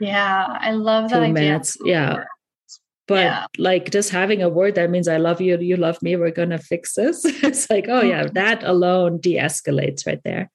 Yeah, 0.00 0.46
I 0.60 0.70
love 0.70 1.10
that 1.10 1.16
Two 1.16 1.22
idea. 1.22 1.34
Minutes. 1.34 1.76
Yeah. 1.84 2.24
But 3.08 3.24
yeah. 3.24 3.46
like 3.56 3.90
just 3.90 4.10
having 4.10 4.42
a 4.42 4.50
word 4.50 4.74
that 4.74 4.90
means 4.90 5.08
I 5.08 5.16
love 5.16 5.40
you, 5.40 5.58
you 5.58 5.76
love 5.76 6.00
me, 6.02 6.14
we're 6.14 6.30
going 6.30 6.50
to 6.50 6.58
fix 6.58 6.94
this. 6.94 7.24
it's 7.42 7.68
like, 7.70 7.86
oh, 7.88 8.02
yeah, 8.02 8.24
mm-hmm. 8.24 8.34
that 8.34 8.62
alone 8.62 9.18
de 9.18 9.36
escalates 9.36 10.06
right 10.06 10.20
there. 10.24 10.50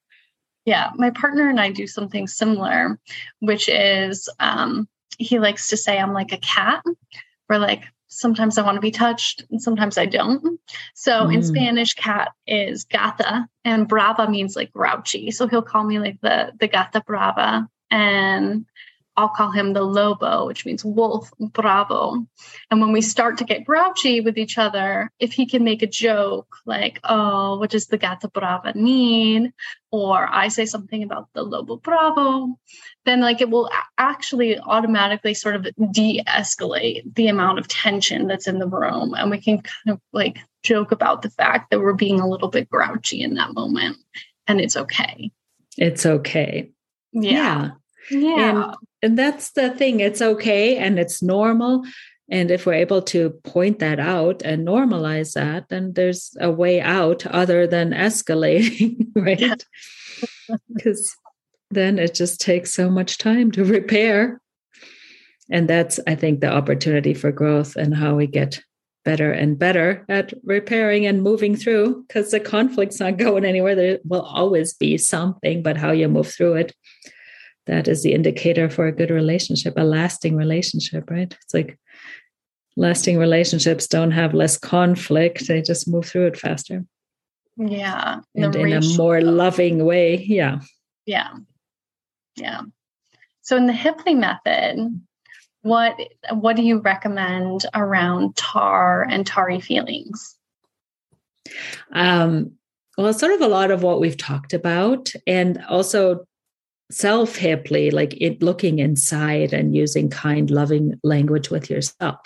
Yeah, 0.66 0.92
my 0.96 1.10
partner 1.10 1.50
and 1.50 1.60
I 1.60 1.72
do 1.72 1.88
something 1.88 2.28
similar, 2.28 2.98
which 3.40 3.68
is 3.68 4.30
um, 4.40 4.88
he 5.18 5.40
likes 5.40 5.68
to 5.70 5.78
say 5.78 5.98
I'm 5.98 6.14
like 6.14 6.32
a 6.32 6.38
cat. 6.38 6.84
Where 7.48 7.60
like 7.60 7.84
sometimes 8.08 8.58
I 8.58 8.64
want 8.64 8.76
to 8.76 8.82
be 8.82 8.92
touched 8.92 9.44
and 9.50 9.62
sometimes 9.62 9.98
I 9.98 10.06
don't. 10.06 10.60
So 10.94 11.26
mm. 11.26 11.34
in 11.34 11.44
Spanish, 11.44 11.94
cat 11.94 12.32
is 12.48 12.86
gata 12.86 13.48
and 13.66 13.88
brava 13.88 14.30
means 14.30 14.56
like 14.56 14.72
grouchy. 14.72 15.32
So 15.32 15.48
he'll 15.48 15.62
call 15.62 15.84
me 15.84 16.00
like 16.00 16.22
the 16.22 16.54
the 16.60 16.68
gata 16.68 17.02
brava. 17.06 17.68
And 17.92 18.66
I'll 19.15 19.29
call 19.29 19.51
him 19.51 19.74
the 19.74 19.84
lobo, 19.84 20.48
which 20.48 20.65
means 20.65 20.84
wolf, 20.84 21.32
bravo. 21.39 22.25
And 22.72 22.82
when 22.82 22.91
we 22.91 23.01
start 23.01 23.38
to 23.38 23.43
get 23.43 23.65
grouchy 23.65 24.22
with 24.22 24.38
each 24.38 24.58
other, 24.58 25.12
if 25.20 25.34
he 25.34 25.46
can 25.46 25.63
make 25.63 25.84
a 25.84 25.88
joke 25.88 26.48
like, 26.65 27.00
oh, 27.03 27.60
what 27.60 27.70
does 27.70 27.88
the 27.88 27.98
gata 27.98 28.27
brava 28.27 28.74
need? 28.74 29.53
Or 29.91 30.27
I 30.27 30.48
say 30.48 30.65
something 30.65 31.03
about 31.03 31.29
the 31.34 31.43
lobo 31.43 31.75
bravo, 31.75 32.58
then 33.05 33.22
like 33.22 33.39
it 33.39 33.51
will 33.51 33.70
actually 34.00 34.58
automatically 34.60 35.36
sort 35.36 35.55
of 35.55 35.67
de 35.91 36.24
escalate 36.27 37.03
the 37.15 37.27
amount 37.27 37.60
of 37.60 37.67
tension 37.67 38.27
that's 38.27 38.48
in 38.48 38.58
the 38.58 38.67
room. 38.67 39.13
And 39.13 39.29
we 39.29 39.39
can 39.39 39.62
kind 39.62 39.96
of 39.96 40.01
like 40.12 40.39
joke 40.63 40.91
about 40.91 41.22
the 41.22 41.29
fact 41.29 41.70
that 41.70 41.82
we're 41.82 41.93
being 41.93 42.20
a 42.20 42.27
little 42.27 42.50
bit 42.50 42.70
grouchy 42.70 43.22
in 43.22 43.36
that 43.36 43.53
moment. 43.53 43.98
And 44.48 44.60
it's 44.60 44.75
okay. 44.75 45.32
It's 45.77 46.05
okay. 46.05 46.72
yeah. 47.12 47.32
yeah. 47.32 47.70
Yeah. 48.10 48.65
And, 48.65 48.75
and 49.04 49.20
that's 49.20 49.52
the 49.52 49.70
thing. 49.72 50.00
It's 50.00 50.22
okay 50.22 50.78
and 50.78 50.98
it's 50.98 51.22
normal. 51.22 51.84
And 52.30 52.50
if 52.50 52.66
we're 52.66 52.74
able 52.74 53.02
to 53.04 53.32
point 53.44 53.80
that 53.80 54.00
out 54.00 54.42
and 54.44 54.66
normalize 54.66 55.34
that, 55.34 55.68
then 55.70 55.92
there's 55.94 56.36
a 56.40 56.50
way 56.50 56.80
out 56.80 57.28
other 57.28 57.68
than 57.68 57.92
escalating, 57.92 59.08
right? 59.16 59.64
Because 60.74 61.16
then 61.72 62.00
it 62.00 62.14
just 62.14 62.40
takes 62.40 62.74
so 62.74 62.90
much 62.90 63.18
time 63.18 63.52
to 63.52 63.66
repair. 63.66 64.40
And 65.50 65.70
that's, 65.70 66.00
I 66.08 66.16
think, 66.16 66.40
the 66.40 66.52
opportunity 66.52 67.14
for 67.14 67.32
growth 67.32 67.76
and 67.76 67.94
how 67.94 68.16
we 68.16 68.28
get 68.28 68.62
better 69.04 69.32
and 69.32 69.60
better 69.60 70.06
at 70.08 70.34
repairing 70.44 71.06
and 71.06 71.24
moving 71.24 71.56
through 71.56 72.04
because 72.08 72.32
the 72.32 72.40
conflict's 72.40 73.00
not 73.00 73.18
going 73.26 73.44
anywhere. 73.44 73.76
There 73.76 74.00
will 74.06 74.22
always 74.22 74.74
be 74.74 74.98
something, 74.98 75.62
but 75.62 75.78
how 75.78 75.92
you 75.92 76.08
move 76.08 76.34
through 76.34 76.56
it 76.56 76.76
that 77.65 77.88
is 77.88 78.03
the 78.03 78.13
indicator 78.13 78.70
for 78.70 78.88
a 78.88 78.91
good 78.91 79.10
relationship, 79.10 79.74
a 79.77 79.84
lasting 79.84 80.36
relationship, 80.36 81.10
right? 81.10 81.36
It's 81.43 81.53
like 81.53 81.79
lasting 82.75 83.17
relationships 83.17 83.88
don't 83.88 84.12
have 84.12 84.34
less 84.34 84.58
conflict, 84.58 85.48
they 85.48 85.62
just 85.62 85.88
move 85.88 86.05
through 86.05 86.27
it 86.27 86.38
faster. 86.38 86.86
Yeah. 87.58 88.20
And 88.36 88.55
in 88.55 88.74
a 88.74 88.82
more 88.98 89.22
loving 89.22 89.86
way. 89.86 90.17
Yeah. 90.24 90.60
Yeah. 91.05 91.34
Yeah. 92.36 92.62
So 93.41 93.58
in 93.58 93.67
the 93.67 93.74
Hiply 93.74 94.17
method, 94.17 95.01
what 95.62 95.98
what 96.32 96.55
do 96.55 96.63
you 96.63 96.79
recommend 96.79 97.65
around 97.74 98.36
tar 98.36 99.03
and 99.10 99.25
tarry 99.25 99.60
feelings? 99.60 100.38
Um, 101.91 102.53
well, 102.98 103.13
sort 103.13 103.34
of 103.34 103.41
a 103.41 103.48
lot 103.48 103.72
of 103.72 103.84
what 103.84 104.00
we've 104.00 104.17
talked 104.17 104.53
about, 104.53 105.12
and 105.25 105.63
also 105.70 106.25
self 106.92 107.38
Hiply, 107.38 107.92
like 107.92 108.16
it 108.22 108.42
looking 108.42 108.80
inside 108.80 109.54
and 109.54 109.75
using 109.75 110.10
kind, 110.10 110.50
loving 110.50 111.00
language 111.04 111.50
with 111.50 111.70
yourself. 111.70 112.20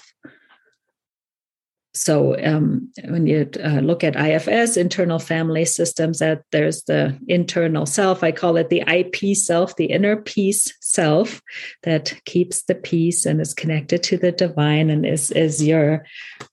So 1.98 2.40
um, 2.46 2.92
when 3.06 3.26
you 3.26 3.50
uh, 3.64 3.80
look 3.80 4.04
at 4.04 4.16
IFS, 4.16 4.78
internal 4.78 5.18
family 5.18 5.66
systems, 5.66 6.20
that 6.20 6.44
there's 6.52 6.84
the 6.84 7.18
internal 7.28 7.88
self. 7.88 8.24
I 8.24 8.32
call 8.32 8.56
it 8.58 8.70
the 8.70 8.84
IP 8.88 9.36
self, 9.36 9.76
the 9.76 9.86
inner 9.86 10.16
peace 10.16 10.72
self 10.80 11.42
that 11.84 12.14
keeps 12.26 12.64
the 12.64 12.76
peace 12.76 13.26
and 13.26 13.42
is 13.42 13.54
connected 13.54 14.04
to 14.04 14.18
the 14.18 14.32
divine 14.32 14.92
and 14.92 15.06
is 15.06 15.32
is 15.32 15.66
your 15.66 16.06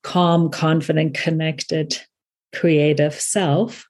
calm, 0.02 0.48
confident, 0.48 1.14
connected, 1.14 2.00
creative 2.54 3.14
self. 3.14 3.86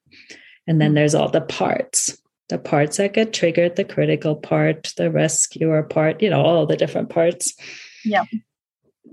And 0.67 0.81
then 0.81 0.95
there's 0.95 1.15
all 1.15 1.29
the 1.29 1.43
parts 1.43 2.19
the 2.49 2.59
parts 2.59 2.99
that 2.99 3.15
get 3.15 3.33
triggered, 3.33 3.77
the 3.77 3.85
critical 3.85 4.37
part, 4.37 4.93
the 4.97 5.11
rescuer 5.11 5.83
part, 5.83 6.23
you 6.23 6.31
know, 6.31 6.43
all 6.43 6.67
the 6.67 6.77
different 6.77 7.11
parts. 7.11 7.55
Yeah. 8.05 8.25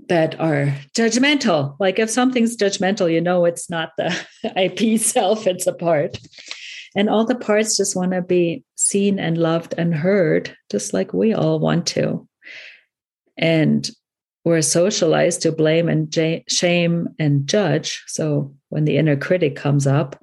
that 0.08 0.38
are 0.38 0.74
judgmental. 0.94 1.76
Like 1.80 1.98
if 1.98 2.10
something's 2.10 2.56
judgmental, 2.56 3.10
you 3.10 3.20
know 3.20 3.44
it's 3.46 3.70
not 3.70 3.92
the 3.96 4.14
IP 4.56 5.00
self, 5.00 5.46
it's 5.46 5.66
a 5.66 5.72
part. 5.72 6.18
And 6.94 7.08
all 7.08 7.24
the 7.24 7.34
parts 7.34 7.76
just 7.76 7.96
want 7.96 8.12
to 8.12 8.20
be 8.20 8.64
seen 8.74 9.18
and 9.18 9.38
loved 9.38 9.74
and 9.78 9.94
heard, 9.94 10.54
just 10.70 10.92
like 10.92 11.14
we 11.14 11.32
all 11.32 11.58
want 11.58 11.86
to. 11.88 12.28
And 13.38 13.88
we're 14.44 14.60
socialized 14.60 15.42
to 15.42 15.52
blame 15.52 15.88
and 15.88 16.10
j- 16.10 16.44
shame 16.48 17.08
and 17.18 17.46
judge. 17.46 18.02
So 18.08 18.54
when 18.68 18.84
the 18.84 18.98
inner 18.98 19.16
critic 19.16 19.56
comes 19.56 19.86
up, 19.86 20.21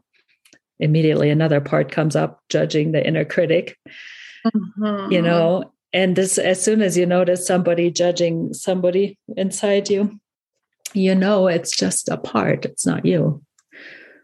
immediately 0.80 1.30
another 1.30 1.62
part 1.62 1.92
comes 1.92 2.16
up 2.16 2.42
judging 2.50 2.92
the 2.92 3.06
inner 3.06 3.26
critic. 3.26 3.78
Mm-hmm. 4.46 5.12
You 5.12 5.22
know, 5.22 5.74
and 5.94 6.16
this 6.16 6.38
as 6.38 6.62
soon 6.62 6.82
as 6.82 6.98
you 6.98 7.06
notice 7.06 7.46
somebody 7.46 7.92
judging 7.92 8.54
somebody 8.54 9.18
inside 9.36 9.90
you, 9.90 10.20
you 10.94 11.16
know 11.16 11.48
it's 11.48 11.76
just 11.76 12.10
a 12.10 12.18
part, 12.18 12.66
it's 12.66 12.86
not 12.86 13.06
you. 13.06 13.44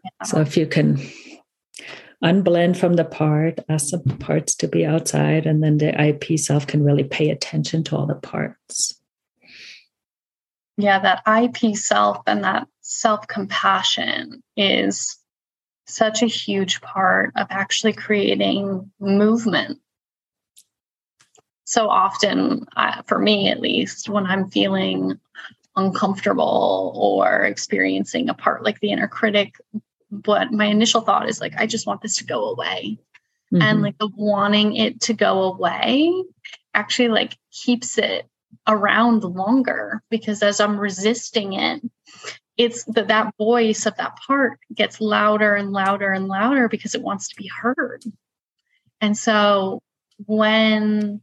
Yeah. 0.04 0.26
So 0.26 0.40
if 0.40 0.56
you 0.56 0.66
can 0.66 0.98
unblend 2.24 2.76
from 2.76 2.94
the 2.94 3.04
part, 3.04 3.60
ask 3.68 3.90
the 3.90 3.98
parts 4.16 4.54
to 4.56 4.68
be 4.68 4.86
outside, 4.86 5.46
and 5.46 5.62
then 5.62 5.78
the 5.78 6.00
IP 6.00 6.38
self 6.38 6.66
can 6.66 6.82
really 6.82 7.04
pay 7.04 7.30
attention 7.30 7.84
to 7.84 7.96
all 7.96 8.06
the 8.06 8.14
parts. 8.14 8.98
Yeah, 10.78 10.98
that 11.00 11.22
IP 11.26 11.74
self 11.76 12.18
and 12.26 12.44
that 12.44 12.68
self 12.80 13.26
compassion 13.28 14.42
is 14.56 15.16
such 15.86 16.22
a 16.22 16.26
huge 16.26 16.80
part 16.80 17.32
of 17.36 17.46
actually 17.50 17.92
creating 17.92 18.90
movement. 19.00 19.80
So 21.64 21.88
often, 21.88 22.66
uh, 22.76 23.02
for 23.02 23.18
me 23.18 23.50
at 23.50 23.60
least, 23.60 24.08
when 24.08 24.26
I'm 24.26 24.50
feeling 24.50 25.18
uncomfortable 25.76 26.92
or 26.94 27.42
experiencing 27.42 28.28
a 28.28 28.34
part 28.34 28.64
like 28.64 28.80
the 28.80 28.90
inner 28.90 29.06
critic 29.06 29.60
but 30.10 30.50
my 30.50 30.64
initial 30.64 31.02
thought 31.02 31.28
is 31.28 31.40
like 31.40 31.52
i 31.58 31.66
just 31.66 31.86
want 31.86 32.00
this 32.00 32.16
to 32.16 32.24
go 32.24 32.48
away 32.48 32.98
mm-hmm. 33.52 33.60
and 33.60 33.82
like 33.82 33.98
the 33.98 34.08
wanting 34.16 34.74
it 34.74 35.00
to 35.02 35.12
go 35.12 35.42
away 35.42 36.10
actually 36.72 37.08
like 37.08 37.36
keeps 37.52 37.98
it 37.98 38.26
around 38.66 39.22
longer 39.22 40.02
because 40.08 40.42
as 40.42 40.60
i'm 40.60 40.80
resisting 40.80 41.52
it 41.52 41.82
it's 42.56 42.84
that 42.84 43.08
that 43.08 43.34
voice 43.36 43.86
of 43.86 43.96
that 43.96 44.16
part 44.26 44.58
gets 44.74 45.00
louder 45.00 45.54
and 45.54 45.72
louder 45.72 46.12
and 46.12 46.26
louder 46.26 46.68
because 46.68 46.94
it 46.94 47.02
wants 47.02 47.28
to 47.28 47.36
be 47.36 47.48
heard. 47.48 48.02
And 49.00 49.16
so 49.16 49.82
when 50.24 51.20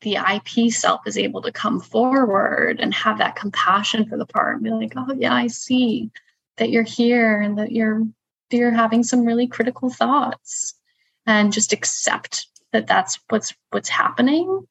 the 0.00 0.16
IP 0.16 0.72
self 0.72 1.02
is 1.06 1.18
able 1.18 1.42
to 1.42 1.52
come 1.52 1.80
forward 1.80 2.80
and 2.80 2.94
have 2.94 3.18
that 3.18 3.36
compassion 3.36 4.08
for 4.08 4.16
the 4.16 4.26
part 4.26 4.54
and 4.54 4.64
be 4.64 4.70
like, 4.70 4.94
oh, 4.96 5.14
yeah, 5.14 5.34
I 5.34 5.48
see 5.48 6.10
that 6.56 6.70
you're 6.70 6.82
here 6.82 7.40
and 7.40 7.58
that 7.58 7.72
you're 7.72 8.02
you're 8.50 8.72
having 8.72 9.04
some 9.04 9.24
really 9.24 9.46
critical 9.46 9.90
thoughts 9.90 10.74
and 11.26 11.52
just 11.52 11.72
accept 11.72 12.48
that 12.72 12.86
that's 12.86 13.18
what's 13.28 13.54
what's 13.70 13.88
happening 13.88 14.66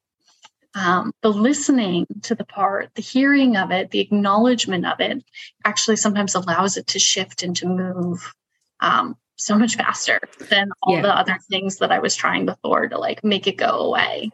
um, 0.75 1.11
the 1.21 1.29
listening 1.29 2.05
to 2.23 2.35
the 2.35 2.45
part 2.45 2.89
the 2.95 3.01
hearing 3.01 3.57
of 3.57 3.71
it 3.71 3.91
the 3.91 3.99
acknowledgement 3.99 4.85
of 4.85 4.99
it 4.99 5.23
actually 5.65 5.95
sometimes 5.95 6.35
allows 6.35 6.77
it 6.77 6.87
to 6.87 6.99
shift 6.99 7.43
and 7.43 7.55
to 7.55 7.67
move 7.67 8.33
um, 8.81 9.15
so 9.37 9.57
much 9.57 9.75
faster 9.75 10.19
than 10.49 10.69
all 10.81 10.95
yeah. 10.95 11.01
the 11.01 11.15
other 11.15 11.37
things 11.49 11.77
that 11.77 11.91
i 11.91 11.99
was 11.99 12.15
trying 12.15 12.45
before 12.45 12.87
to 12.87 12.97
like 12.97 13.23
make 13.23 13.47
it 13.47 13.57
go 13.57 13.79
away 13.79 14.29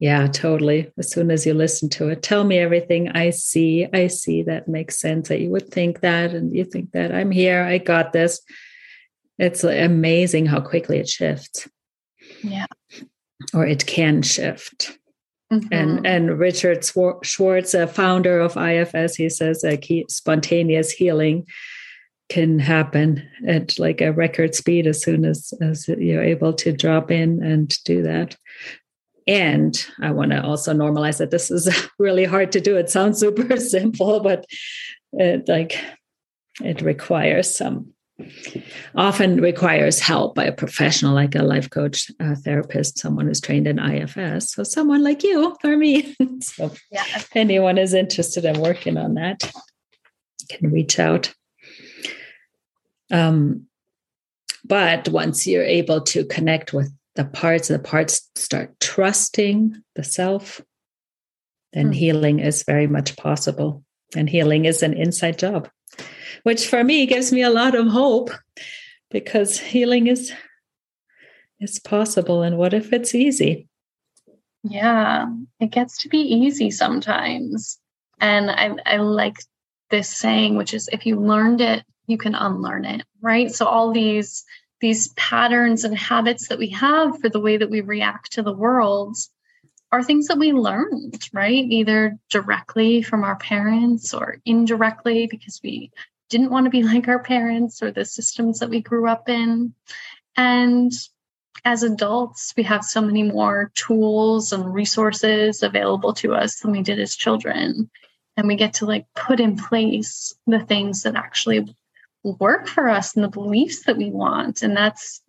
yeah, 0.00 0.28
totally. 0.28 0.90
As 0.96 1.10
soon 1.10 1.30
as 1.30 1.44
you 1.44 1.52
listen 1.52 1.90
to 1.90 2.08
it, 2.08 2.22
tell 2.22 2.42
me 2.42 2.56
everything 2.56 3.10
I 3.10 3.28
see. 3.30 3.86
I 3.92 4.06
see 4.06 4.42
that 4.44 4.66
makes 4.66 4.98
sense 4.98 5.28
that 5.28 5.42
you 5.42 5.50
would 5.50 5.68
think 5.68 6.00
that 6.00 6.32
and 6.32 6.56
you 6.56 6.64
think 6.64 6.92
that 6.92 7.14
I'm 7.14 7.30
here, 7.30 7.62
I 7.62 7.76
got 7.76 8.14
this. 8.14 8.40
It's 9.38 9.62
amazing 9.62 10.46
how 10.46 10.60
quickly 10.60 10.98
it 10.98 11.08
shifts. 11.08 11.68
Yeah. 12.42 12.66
Or 13.52 13.66
it 13.66 13.84
can 13.84 14.22
shift. 14.22 14.98
Mm-hmm. 15.52 15.72
And 15.72 16.06
and 16.06 16.38
Richard 16.38 16.84
Schwartz, 16.84 17.74
a 17.74 17.86
founder 17.86 18.38
of 18.38 18.56
IFS, 18.56 19.16
he 19.16 19.28
says 19.28 19.64
a 19.64 19.76
key, 19.76 20.06
spontaneous 20.08 20.92
healing 20.92 21.46
can 22.28 22.60
happen 22.60 23.28
at 23.46 23.76
like 23.78 24.00
a 24.00 24.12
record 24.12 24.54
speed 24.54 24.86
as 24.86 25.02
soon 25.02 25.24
as 25.24 25.52
as 25.60 25.88
you're 25.88 26.22
able 26.22 26.52
to 26.52 26.72
drop 26.72 27.10
in 27.10 27.42
and 27.42 27.76
do 27.84 28.02
that. 28.02 28.36
And 29.26 29.86
I 30.00 30.12
want 30.12 30.30
to 30.30 30.42
also 30.42 30.72
normalize 30.72 31.18
that 31.18 31.32
this 31.32 31.50
is 31.50 31.68
really 31.98 32.24
hard 32.24 32.52
to 32.52 32.60
do. 32.60 32.76
It 32.76 32.88
sounds 32.88 33.18
super 33.18 33.56
simple, 33.60 34.20
but 34.20 34.46
it 35.12 35.48
like 35.48 35.78
it 36.62 36.80
requires 36.80 37.54
some 37.54 37.92
often 38.94 39.40
requires 39.40 40.00
help 40.00 40.34
by 40.34 40.44
a 40.44 40.52
professional 40.52 41.14
like 41.14 41.34
a 41.34 41.42
life 41.42 41.70
coach 41.70 42.10
a 42.20 42.36
therapist 42.36 42.98
someone 42.98 43.26
who's 43.26 43.40
trained 43.40 43.66
in 43.66 43.78
ifs 43.78 44.52
so 44.52 44.62
someone 44.62 45.02
like 45.02 45.22
you 45.22 45.56
for 45.60 45.76
me 45.76 46.14
so 46.40 46.72
yeah. 46.90 47.04
if 47.14 47.28
anyone 47.34 47.78
is 47.78 47.94
interested 47.94 48.44
in 48.44 48.60
working 48.60 48.96
on 48.96 49.14
that 49.14 49.50
can 50.48 50.70
reach 50.70 50.98
out 50.98 51.32
um, 53.12 53.66
but 54.64 55.08
once 55.08 55.46
you're 55.46 55.64
able 55.64 56.00
to 56.02 56.24
connect 56.24 56.72
with 56.72 56.92
the 57.16 57.24
parts, 57.24 57.68
the 57.68 57.78
parts 57.78 58.28
start 58.36 58.78
trusting 58.80 59.82
the 59.96 60.04
self, 60.04 60.60
then 61.72 61.90
mm. 61.90 61.94
healing 61.94 62.38
is 62.38 62.62
very 62.64 62.86
much 62.86 63.16
possible. 63.16 63.84
And 64.16 64.28
healing 64.28 64.64
is 64.64 64.82
an 64.82 64.94
inside 64.94 65.38
job, 65.38 65.68
which 66.42 66.66
for 66.66 66.84
me 66.84 67.06
gives 67.06 67.32
me 67.32 67.42
a 67.42 67.50
lot 67.50 67.74
of 67.74 67.88
hope 67.88 68.30
because 69.10 69.58
healing 69.58 70.06
is 70.06 70.32
is 71.60 71.78
possible. 71.78 72.42
And 72.42 72.56
what 72.56 72.72
if 72.72 72.92
it's 72.92 73.14
easy? 73.14 73.68
Yeah, 74.62 75.26
it 75.58 75.70
gets 75.70 75.98
to 76.02 76.08
be 76.08 76.18
easy 76.18 76.70
sometimes. 76.70 77.78
And 78.20 78.50
I, 78.50 78.76
I 78.86 78.96
like 78.96 79.36
this 79.90 80.08
saying, 80.08 80.56
which 80.56 80.74
is 80.74 80.88
if 80.92 81.06
you 81.06 81.18
learned 81.18 81.60
it, 81.60 81.84
you 82.06 82.18
can 82.18 82.34
unlearn 82.34 82.84
it, 82.84 83.04
right? 83.20 83.50
So 83.50 83.66
all 83.66 83.92
these 83.92 84.44
these 84.80 85.08
patterns 85.08 85.84
and 85.84 85.96
habits 85.96 86.48
that 86.48 86.58
we 86.58 86.70
have 86.70 87.18
for 87.20 87.28
the 87.28 87.40
way 87.40 87.58
that 87.58 87.68
we 87.68 87.82
react 87.82 88.32
to 88.32 88.42
the 88.42 88.52
world 88.52 89.14
are 89.92 90.02
things 90.02 90.26
that 90.28 90.38
we 90.38 90.52
learned, 90.52 91.18
right? 91.32 91.64
Either 91.68 92.18
directly 92.30 93.02
from 93.02 93.22
our 93.22 93.36
parents 93.36 94.14
or 94.14 94.38
indirectly 94.46 95.26
because 95.26 95.60
we 95.62 95.90
didn't 96.30 96.50
want 96.50 96.64
to 96.64 96.70
be 96.70 96.82
like 96.94 97.08
our 97.08 97.22
parents 97.22 97.82
or 97.82 97.90
the 97.90 98.04
systems 98.04 98.58
that 98.60 98.70
we 98.70 98.80
grew 98.80 99.06
up 99.08 99.28
in. 99.28 99.74
And 100.36 100.92
as 101.64 101.82
adults, 101.82 102.54
we 102.56 102.62
have 102.62 102.84
so 102.84 103.02
many 103.02 103.22
more 103.22 103.70
tools 103.74 104.52
and 104.52 104.72
resources 104.72 105.62
available 105.62 106.14
to 106.14 106.32
us 106.32 106.60
than 106.60 106.72
we 106.72 106.80
did 106.80 106.98
as 106.98 107.14
children. 107.14 107.90
And 108.38 108.48
we 108.48 108.56
get 108.56 108.72
to 108.74 108.86
like 108.86 109.06
put 109.14 109.40
in 109.40 109.58
place 109.58 110.32
the 110.46 110.60
things 110.60 111.02
that 111.02 111.16
actually 111.16 111.76
work 112.22 112.68
for 112.68 112.88
us 112.88 113.14
and 113.14 113.24
the 113.24 113.28
beliefs 113.28 113.84
that 113.84 113.96
we 113.96 114.10
want 114.10 114.62
and 114.62 114.76
that's 114.76 115.22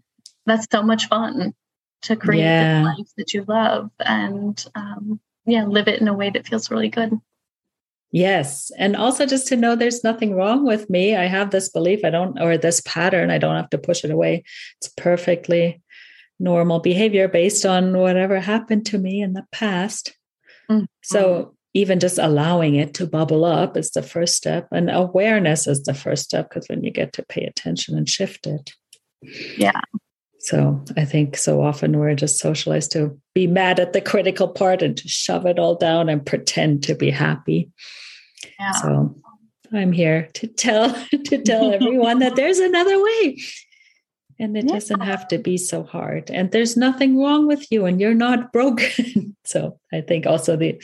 that's 0.46 0.68
so 0.72 0.82
much 0.82 1.08
fun 1.08 1.54
to 2.02 2.16
create 2.16 2.42
yeah. 2.42 2.80
the 2.80 2.86
life 2.86 3.08
that 3.18 3.34
you 3.34 3.46
love 3.48 3.90
and 4.00 4.66
um, 4.76 5.20
yeah 5.46 5.64
live 5.66 5.88
it 5.88 6.02
in 6.02 6.08
a 6.08 6.14
way 6.14 6.30
that 6.30 6.48
feels 6.48 6.72
really 6.72 6.90
good 6.90 7.14
yes. 8.12 8.72
And 8.78 8.96
also 8.96 9.26
just 9.26 9.48
to 9.48 9.56
know 9.56 9.76
there's 9.76 10.04
nothing 10.04 10.36
wrong 10.36 10.66
with 10.66 10.90
me. 10.90 11.16
I 11.16 11.26
have 11.26 11.52
this 11.52 11.70
belief. 11.70 12.02
I 12.04 12.10
don't 12.10 12.40
or 12.40 12.58
this 12.58 12.82
pattern. 12.82 13.32
I 13.32 13.38
don't 13.38 13.56
have 13.56 13.70
to 13.72 13.78
push 13.78 14.04
it 14.04 14.12
away. 14.12 14.44
It's 14.78 14.90
perfectly 14.90 15.82
normal 16.40 16.80
behavior 16.80 17.28
based 17.28 17.66
on 17.66 17.98
whatever 17.98 18.40
happened 18.40 18.86
to 18.88 18.98
me 18.98 19.22
in 19.22 19.34
the 19.34 19.46
past. 19.52 20.16
Mm-hmm. 20.70 20.86
so 21.02 21.56
even 21.74 22.00
just 22.00 22.18
allowing 22.18 22.76
it 22.76 22.94
to 22.94 23.08
bubble 23.08 23.44
up 23.44 23.76
is 23.76 23.92
the 23.92 24.04
first 24.04 24.36
step 24.36 24.68
and 24.72 24.90
awareness 24.90 25.68
is 25.68 25.84
the 25.84 25.94
first 25.94 26.24
step 26.24 26.48
because 26.48 26.68
when 26.70 26.84
you 26.84 26.92
get 26.92 27.12
to 27.14 27.26
pay 27.26 27.44
attention 27.44 27.98
and 27.98 28.10
shift 28.10 28.48
it. 28.48 28.72
Yeah 29.58 29.82
so 30.44 30.84
i 30.98 31.06
think 31.06 31.38
so 31.38 31.62
often 31.62 31.98
we're 31.98 32.16
just 32.16 32.40
socialized 32.40 32.92
to 32.92 33.18
be 33.34 33.48
mad 33.48 33.80
at 33.80 33.94
the 33.94 34.02
critical 34.02 34.48
part 34.48 34.82
and 34.82 34.98
to 34.98 35.08
shove 35.08 35.46
it 35.46 35.60
all 35.60 35.76
down 35.76 36.10
and 36.10 36.26
pretend 36.26 36.84
to 36.84 36.96
be 36.96 37.10
happy 37.10 37.70
yeah. 38.60 38.72
so 38.74 39.16
i'm 39.74 39.92
here 39.92 40.30
to 40.34 40.48
tell 40.48 40.94
to 41.26 41.38
tell 41.42 41.74
everyone 41.74 42.20
that 42.20 42.36
there's 42.36 42.60
another 42.60 43.02
way 43.02 43.38
and 44.40 44.58
it 44.58 44.66
yeah. 44.66 44.74
doesn't 44.74 45.02
have 45.02 45.28
to 45.28 45.38
be 45.38 45.58
so 45.58 45.84
hard 45.84 46.30
and 46.32 46.52
there's 46.52 46.76
nothing 46.76 47.18
wrong 47.18 47.48
with 47.48 47.72
you 47.72 47.86
and 47.86 48.02
you're 48.02 48.14
not 48.14 48.52
broken 48.52 49.36
so 49.46 49.80
i 49.94 50.02
think 50.02 50.26
also 50.26 50.56
the 50.56 50.82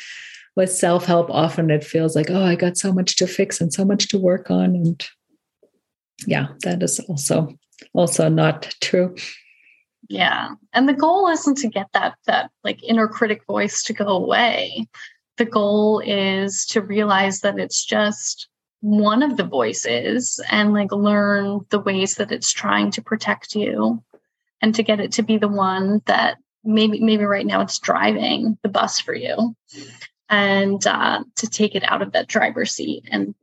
with 0.58 0.74
self 0.74 1.06
help, 1.06 1.30
often 1.30 1.70
it 1.70 1.84
feels 1.84 2.16
like, 2.16 2.32
oh, 2.32 2.44
I 2.44 2.56
got 2.56 2.78
so 2.78 2.92
much 2.92 3.16
to 3.18 3.28
fix 3.28 3.62
and 3.62 3.72
so 3.72 3.86
much 3.86 4.08
to 4.10 4.18
work 4.18 4.50
on. 4.50 4.76
And 4.76 5.08
yeah, 6.26 6.48
that 6.64 6.82
is 6.82 7.00
also 7.02 7.56
also 7.94 8.28
not 8.28 8.76
true. 8.82 9.16
Yeah. 10.10 10.56
And 10.74 10.88
the 10.88 10.94
goal 10.94 11.28
isn't 11.30 11.58
to 11.60 11.68
get 11.68 11.88
that 11.94 12.16
that 12.26 12.52
like 12.64 12.84
inner 12.84 13.08
critic 13.08 13.44
voice 13.46 13.84
to 13.84 13.94
go 13.94 14.08
away. 14.08 14.88
the 15.38 15.46
goal 15.46 16.02
is 16.04 16.66
to 16.66 16.82
realize 16.82 17.42
that 17.42 17.60
it's 17.60 17.86
just 17.86 18.50
one 18.82 19.24
of 19.24 19.38
the 19.38 19.44
voices 19.44 20.42
and 20.50 20.74
like 20.74 20.92
learn 20.92 21.62
the 21.70 21.80
ways 21.80 22.16
that 22.16 22.32
it's 22.32 22.52
trying 22.52 22.92
to 22.92 23.02
protect 23.02 23.56
you 23.56 24.04
and 24.62 24.76
to 24.76 24.84
get 24.84 25.00
it 25.00 25.12
to 25.12 25.24
be 25.24 25.38
the 25.38 25.48
one 25.48 26.02
that 26.06 26.38
maybe 26.64 27.00
maybe 27.00 27.24
right 27.24 27.46
now 27.46 27.62
it's 27.62 27.80
driving 27.80 28.58
the 28.64 28.70
bus 28.70 29.00
for 29.00 29.16
you 29.16 29.56
and 30.30 30.86
uh, 30.86 31.24
to 31.36 31.48
take 31.48 31.76
it 31.76 31.84
out 31.84 32.02
of 32.02 32.12
that 32.12 32.28
driver's 32.28 32.72
seat 32.72 33.04
and 33.10 33.34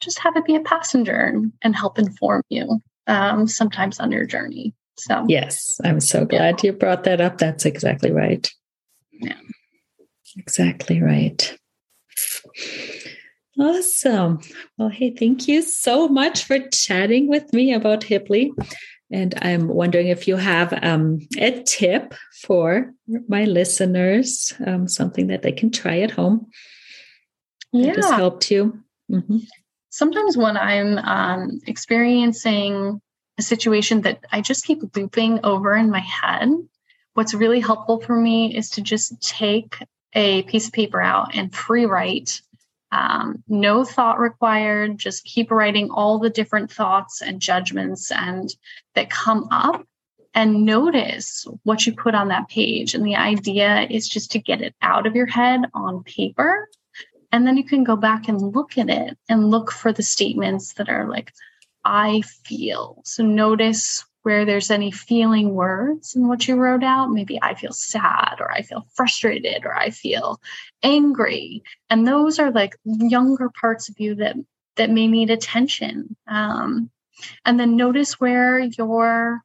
just 0.00 0.18
have 0.18 0.36
it 0.36 0.44
be 0.44 0.54
a 0.54 0.60
passenger 0.60 1.40
and, 1.62 1.74
help 1.74 1.98
inform 1.98 2.42
you 2.48 2.80
um, 3.06 3.46
sometimes 3.46 3.98
on 3.98 4.12
your 4.12 4.26
journey 4.26 4.74
so 4.98 5.24
yes 5.28 5.80
i'm 5.84 6.00
so 6.00 6.24
glad 6.24 6.62
yeah. 6.62 6.70
you 6.70 6.76
brought 6.76 7.04
that 7.04 7.20
up 7.20 7.38
that's 7.38 7.64
exactly 7.64 8.10
right 8.10 8.50
yeah 9.12 9.38
exactly 10.36 11.00
right 11.00 11.56
awesome 13.58 14.38
well 14.78 14.88
hey 14.88 15.10
thank 15.10 15.48
you 15.48 15.62
so 15.62 16.08
much 16.08 16.44
for 16.44 16.58
chatting 16.70 17.28
with 17.28 17.52
me 17.52 17.72
about 17.72 18.00
Hiply 18.00 18.50
and 19.10 19.34
I'm 19.40 19.68
wondering 19.68 20.08
if 20.08 20.26
you 20.26 20.36
have 20.36 20.76
um, 20.82 21.20
a 21.38 21.62
tip 21.62 22.14
for 22.42 22.92
my 23.28 23.44
listeners, 23.44 24.52
um, 24.66 24.88
something 24.88 25.28
that 25.28 25.42
they 25.42 25.52
can 25.52 25.70
try 25.70 26.00
at 26.00 26.10
home. 26.10 26.48
Yeah. 27.72 27.94
That 27.94 27.96
has 27.96 28.10
helped 28.10 28.50
you. 28.50 28.82
Mm-hmm. 29.10 29.38
Sometimes 29.90 30.36
when 30.36 30.56
I'm 30.56 30.98
um, 30.98 31.60
experiencing 31.66 33.00
a 33.38 33.42
situation 33.42 34.02
that 34.02 34.24
I 34.32 34.40
just 34.40 34.64
keep 34.64 34.96
looping 34.96 35.40
over 35.44 35.74
in 35.74 35.90
my 35.90 36.00
head, 36.00 36.50
what's 37.14 37.34
really 37.34 37.60
helpful 37.60 38.00
for 38.00 38.16
me 38.16 38.56
is 38.56 38.70
to 38.70 38.82
just 38.82 39.20
take 39.20 39.78
a 40.14 40.42
piece 40.44 40.66
of 40.66 40.72
paper 40.72 41.00
out 41.00 41.34
and 41.34 41.54
free 41.54 41.86
write 41.86 42.40
um, 42.92 43.42
no 43.48 43.84
thought 43.84 44.18
required. 44.18 44.98
Just 44.98 45.24
keep 45.24 45.50
writing 45.50 45.90
all 45.90 46.18
the 46.18 46.30
different 46.30 46.70
thoughts 46.70 47.20
and 47.20 47.40
judgments 47.40 48.10
and 48.10 48.54
that 48.94 49.10
come 49.10 49.48
up 49.50 49.84
and 50.34 50.64
notice 50.64 51.46
what 51.64 51.86
you 51.86 51.94
put 51.94 52.14
on 52.14 52.28
that 52.28 52.48
page. 52.48 52.94
And 52.94 53.04
the 53.04 53.16
idea 53.16 53.86
is 53.90 54.08
just 54.08 54.30
to 54.32 54.38
get 54.38 54.60
it 54.60 54.74
out 54.82 55.06
of 55.06 55.16
your 55.16 55.26
head 55.26 55.62
on 55.74 56.04
paper. 56.04 56.68
And 57.32 57.46
then 57.46 57.56
you 57.56 57.64
can 57.64 57.84
go 57.84 57.96
back 57.96 58.28
and 58.28 58.54
look 58.54 58.78
at 58.78 58.88
it 58.88 59.18
and 59.28 59.50
look 59.50 59.72
for 59.72 59.92
the 59.92 60.02
statements 60.02 60.74
that 60.74 60.88
are 60.88 61.08
like, 61.08 61.32
I 61.86 62.22
feel. 62.44 63.00
So 63.04 63.22
notice 63.22 64.04
where 64.22 64.44
there's 64.44 64.72
any 64.72 64.90
feeling 64.90 65.54
words 65.54 66.16
in 66.16 66.26
what 66.26 66.48
you 66.48 66.56
wrote 66.56 66.82
out. 66.82 67.12
Maybe 67.12 67.38
I 67.40 67.54
feel 67.54 67.72
sad 67.72 68.38
or 68.40 68.50
I 68.50 68.62
feel 68.62 68.84
frustrated 68.94 69.64
or 69.64 69.72
I 69.72 69.90
feel 69.90 70.40
angry. 70.82 71.62
And 71.88 72.06
those 72.08 72.40
are 72.40 72.50
like 72.50 72.76
younger 72.84 73.50
parts 73.50 73.88
of 73.88 74.00
you 74.00 74.16
that 74.16 74.34
that 74.74 74.90
may 74.90 75.06
need 75.06 75.30
attention. 75.30 76.16
Um, 76.26 76.90
and 77.44 77.58
then 77.58 77.76
notice 77.76 78.18
where 78.18 78.58
your 78.58 79.42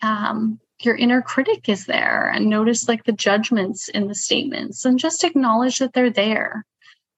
um, 0.00 0.58
your 0.80 0.96
inner 0.96 1.20
critic 1.20 1.68
is 1.68 1.84
there 1.84 2.30
and 2.34 2.48
notice 2.48 2.88
like 2.88 3.04
the 3.04 3.12
judgments 3.12 3.88
in 3.88 4.08
the 4.08 4.14
statements 4.14 4.86
and 4.86 4.98
just 4.98 5.24
acknowledge 5.24 5.78
that 5.78 5.92
they're 5.92 6.10
there 6.10 6.64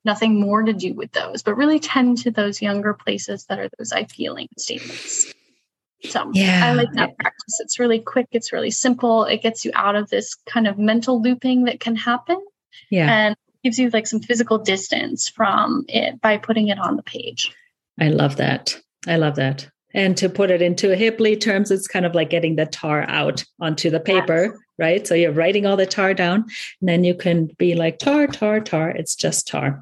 nothing 0.05 0.41
more 0.41 0.63
to 0.63 0.73
do 0.73 0.95
with 0.95 1.13
those 1.13 1.43
but 1.43 1.55
really 1.57 1.79
tend 1.79 2.19
to 2.19 2.31
those 2.31 2.63
younger 2.63 2.95
places 2.95 3.45
that 3.47 3.59
are 3.59 3.69
those 3.79 3.93
i 3.93 4.05
feeling 4.05 4.49
statements 4.57 5.33
so 6.05 6.31
yeah, 6.33 6.65
I 6.65 6.75
like 6.75 6.93
that 6.93 7.19
practice. 7.19 7.59
It's 7.59 7.81
really 7.81 7.99
quick, 7.99 8.29
it's 8.31 8.53
really 8.53 8.71
simple. 8.71 9.25
It 9.25 9.43
gets 9.43 9.65
you 9.65 9.73
out 9.75 9.97
of 9.97 10.09
this 10.09 10.37
kind 10.47 10.69
of 10.69 10.79
mental 10.79 11.21
looping 11.21 11.65
that 11.65 11.81
can 11.81 11.97
happen. 11.97 12.41
Yeah. 12.89 13.13
And 13.13 13.37
gives 13.65 13.79
you 13.79 13.91
like 13.91 14.07
some 14.07 14.21
physical 14.21 14.59
distance 14.59 15.29
from 15.29 15.85
it 15.89 16.21
by 16.21 16.39
putting 16.39 16.69
it 16.69 16.79
on 16.79 16.97
the 16.97 17.03
page. 17.03 17.53
I 18.01 18.09
love 18.09 18.37
that. 18.37 18.81
I 19.07 19.17
love 19.17 19.37
that. 19.37 19.69
And 19.95 20.17
to 20.19 20.29
put 20.29 20.51
it 20.51 20.61
into 20.61 20.89
Hiply 20.89 21.41
terms, 21.41 21.71
it's 21.71 21.89
kind 21.89 22.05
of 22.05 22.15
like 22.15 22.31
getting 22.31 22.57
the 22.57 22.67
tar 22.67 23.03
out 23.09 23.45
onto 23.59 23.89
the 23.89 24.01
paper, 24.01 24.45
yes. 24.45 24.59
right? 24.79 25.07
So 25.07 25.15
you're 25.15 25.33
writing 25.33 25.65
all 25.65 25.77
the 25.77 25.87
tar 25.87 26.13
down, 26.13 26.45
and 26.81 26.89
then 26.89 27.05
you 27.05 27.15
can 27.15 27.47
be 27.59 27.75
like 27.75 27.99
tar, 27.99 28.27
tar, 28.27 28.61
tar. 28.61 28.91
It's 28.91 29.15
just 29.15 29.49
tar. 29.49 29.81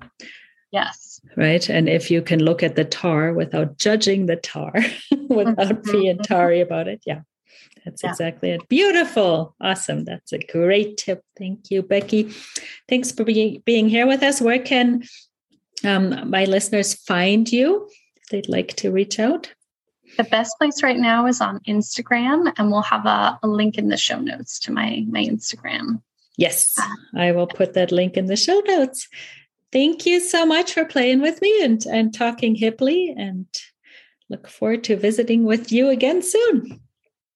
Yes 0.70 1.06
right? 1.36 1.68
And 1.68 1.88
if 1.88 2.10
you 2.10 2.22
can 2.22 2.42
look 2.42 2.62
at 2.62 2.76
the 2.76 2.84
tar 2.84 3.32
without 3.32 3.78
judging 3.78 4.26
the 4.26 4.36
tar, 4.36 4.72
without 5.28 5.56
mm-hmm. 5.56 5.92
being 5.92 6.18
tarry 6.18 6.60
about 6.60 6.88
it, 6.88 7.02
yeah, 7.06 7.20
that's 7.84 8.02
yeah. 8.02 8.10
exactly 8.10 8.50
it. 8.50 8.68
Beautiful. 8.68 9.54
Awesome. 9.60 10.04
That's 10.04 10.32
a 10.32 10.38
great 10.38 10.96
tip. 10.96 11.22
Thank 11.38 11.70
you, 11.70 11.82
Becky. 11.82 12.32
Thanks 12.88 13.12
for 13.12 13.24
being, 13.24 13.62
being 13.64 13.88
here 13.88 14.06
with 14.06 14.22
us. 14.22 14.40
Where 14.40 14.58
can 14.58 15.04
um, 15.84 16.30
my 16.30 16.44
listeners 16.44 16.94
find 16.94 17.50
you 17.50 17.88
if 18.16 18.28
they'd 18.30 18.48
like 18.48 18.74
to 18.76 18.90
reach 18.90 19.18
out? 19.18 19.52
The 20.16 20.24
best 20.24 20.56
place 20.58 20.82
right 20.82 20.96
now 20.96 21.26
is 21.26 21.40
on 21.40 21.60
Instagram, 21.60 22.52
and 22.56 22.70
we'll 22.70 22.82
have 22.82 23.06
a, 23.06 23.38
a 23.42 23.48
link 23.48 23.76
in 23.78 23.88
the 23.88 23.96
show 23.96 24.18
notes 24.18 24.58
to 24.60 24.72
my, 24.72 25.04
my 25.08 25.24
Instagram. 25.24 26.02
Yes, 26.36 26.78
I 27.14 27.32
will 27.32 27.46
put 27.46 27.74
that 27.74 27.92
link 27.92 28.16
in 28.16 28.26
the 28.26 28.36
show 28.36 28.60
notes 28.66 29.08
thank 29.76 30.06
you 30.06 30.20
so 30.20 30.46
much 30.46 30.72
for 30.72 30.84
playing 30.84 31.20
with 31.20 31.42
me 31.42 31.62
and, 31.62 31.84
and 31.86 32.14
talking 32.14 32.56
Hiply 32.56 33.12
and 33.16 33.46
look 34.30 34.48
forward 34.48 34.84
to 34.84 34.96
visiting 34.96 35.44
with 35.44 35.70
you 35.70 35.90
again 35.90 36.22
soon. 36.22 36.80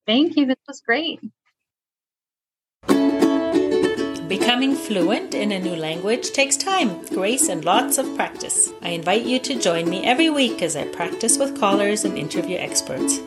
Thank 0.07 0.37
you. 0.37 0.47
This 0.47 0.57
was 0.67 0.81
great. 0.81 1.21
Becoming 4.51 4.75
fluent 4.75 5.33
in 5.33 5.53
a 5.53 5.61
new 5.61 5.77
language 5.77 6.33
takes 6.33 6.57
time, 6.57 7.07
grace, 7.07 7.49
and 7.49 7.65
lots 7.65 7.99
of 7.99 8.17
practice. 8.17 8.73
I 8.83 8.89
invite 8.89 9.25
you 9.25 9.39
to 9.39 9.61
join 9.61 9.89
me 9.89 10.05
every 10.05 10.29
week 10.29 10.61
as 10.61 10.75
I 10.75 10.89
practice 10.89 11.39
with 11.39 11.61
callers 11.61 12.05
and 12.05 12.19
interview 12.19 12.57
experts. 12.57 13.21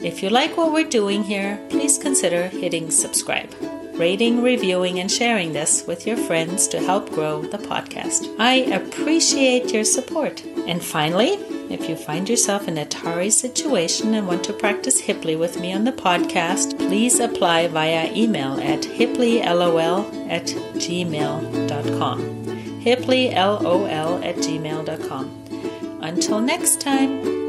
If 0.00 0.22
you 0.22 0.30
like 0.30 0.56
what 0.56 0.72
we're 0.72 0.88
doing 0.88 1.24
here, 1.24 1.58
please 1.70 1.98
consider 1.98 2.46
hitting 2.46 2.92
subscribe 2.92 3.52
rating, 3.94 4.42
reviewing, 4.44 5.00
and 5.00 5.10
sharing 5.10 5.52
this 5.52 5.84
with 5.88 6.06
your 6.06 6.16
friends 6.16 6.68
to 6.68 6.78
help 6.78 7.10
grow 7.10 7.42
the 7.42 7.58
podcast. 7.58 8.32
I 8.38 8.54
appreciate 8.78 9.74
your 9.74 9.84
support. 9.84 10.42
And 10.68 10.82
finally, 10.82 11.36
if 11.70 11.88
you 11.88 11.96
find 11.96 12.28
yourself 12.28 12.68
in 12.68 12.76
a 12.76 12.84
tarry 12.84 13.30
situation 13.30 14.14
and 14.14 14.26
want 14.26 14.44
to 14.44 14.52
practice 14.52 15.00
Hiply 15.00 15.38
with 15.38 15.60
me 15.60 15.72
on 15.72 15.84
the 15.84 15.92
podcast, 15.92 16.76
please 16.76 17.20
apply 17.20 17.68
via 17.68 18.12
email 18.12 18.54
at 18.60 18.80
hiplylol 18.82 20.28
at 20.28 20.46
gmail.com. 20.46 22.20
hiplylol 22.82 24.24
at 24.24 24.36
gmail.com. 24.36 26.00
Until 26.02 26.40
next 26.40 26.80
time. 26.80 27.39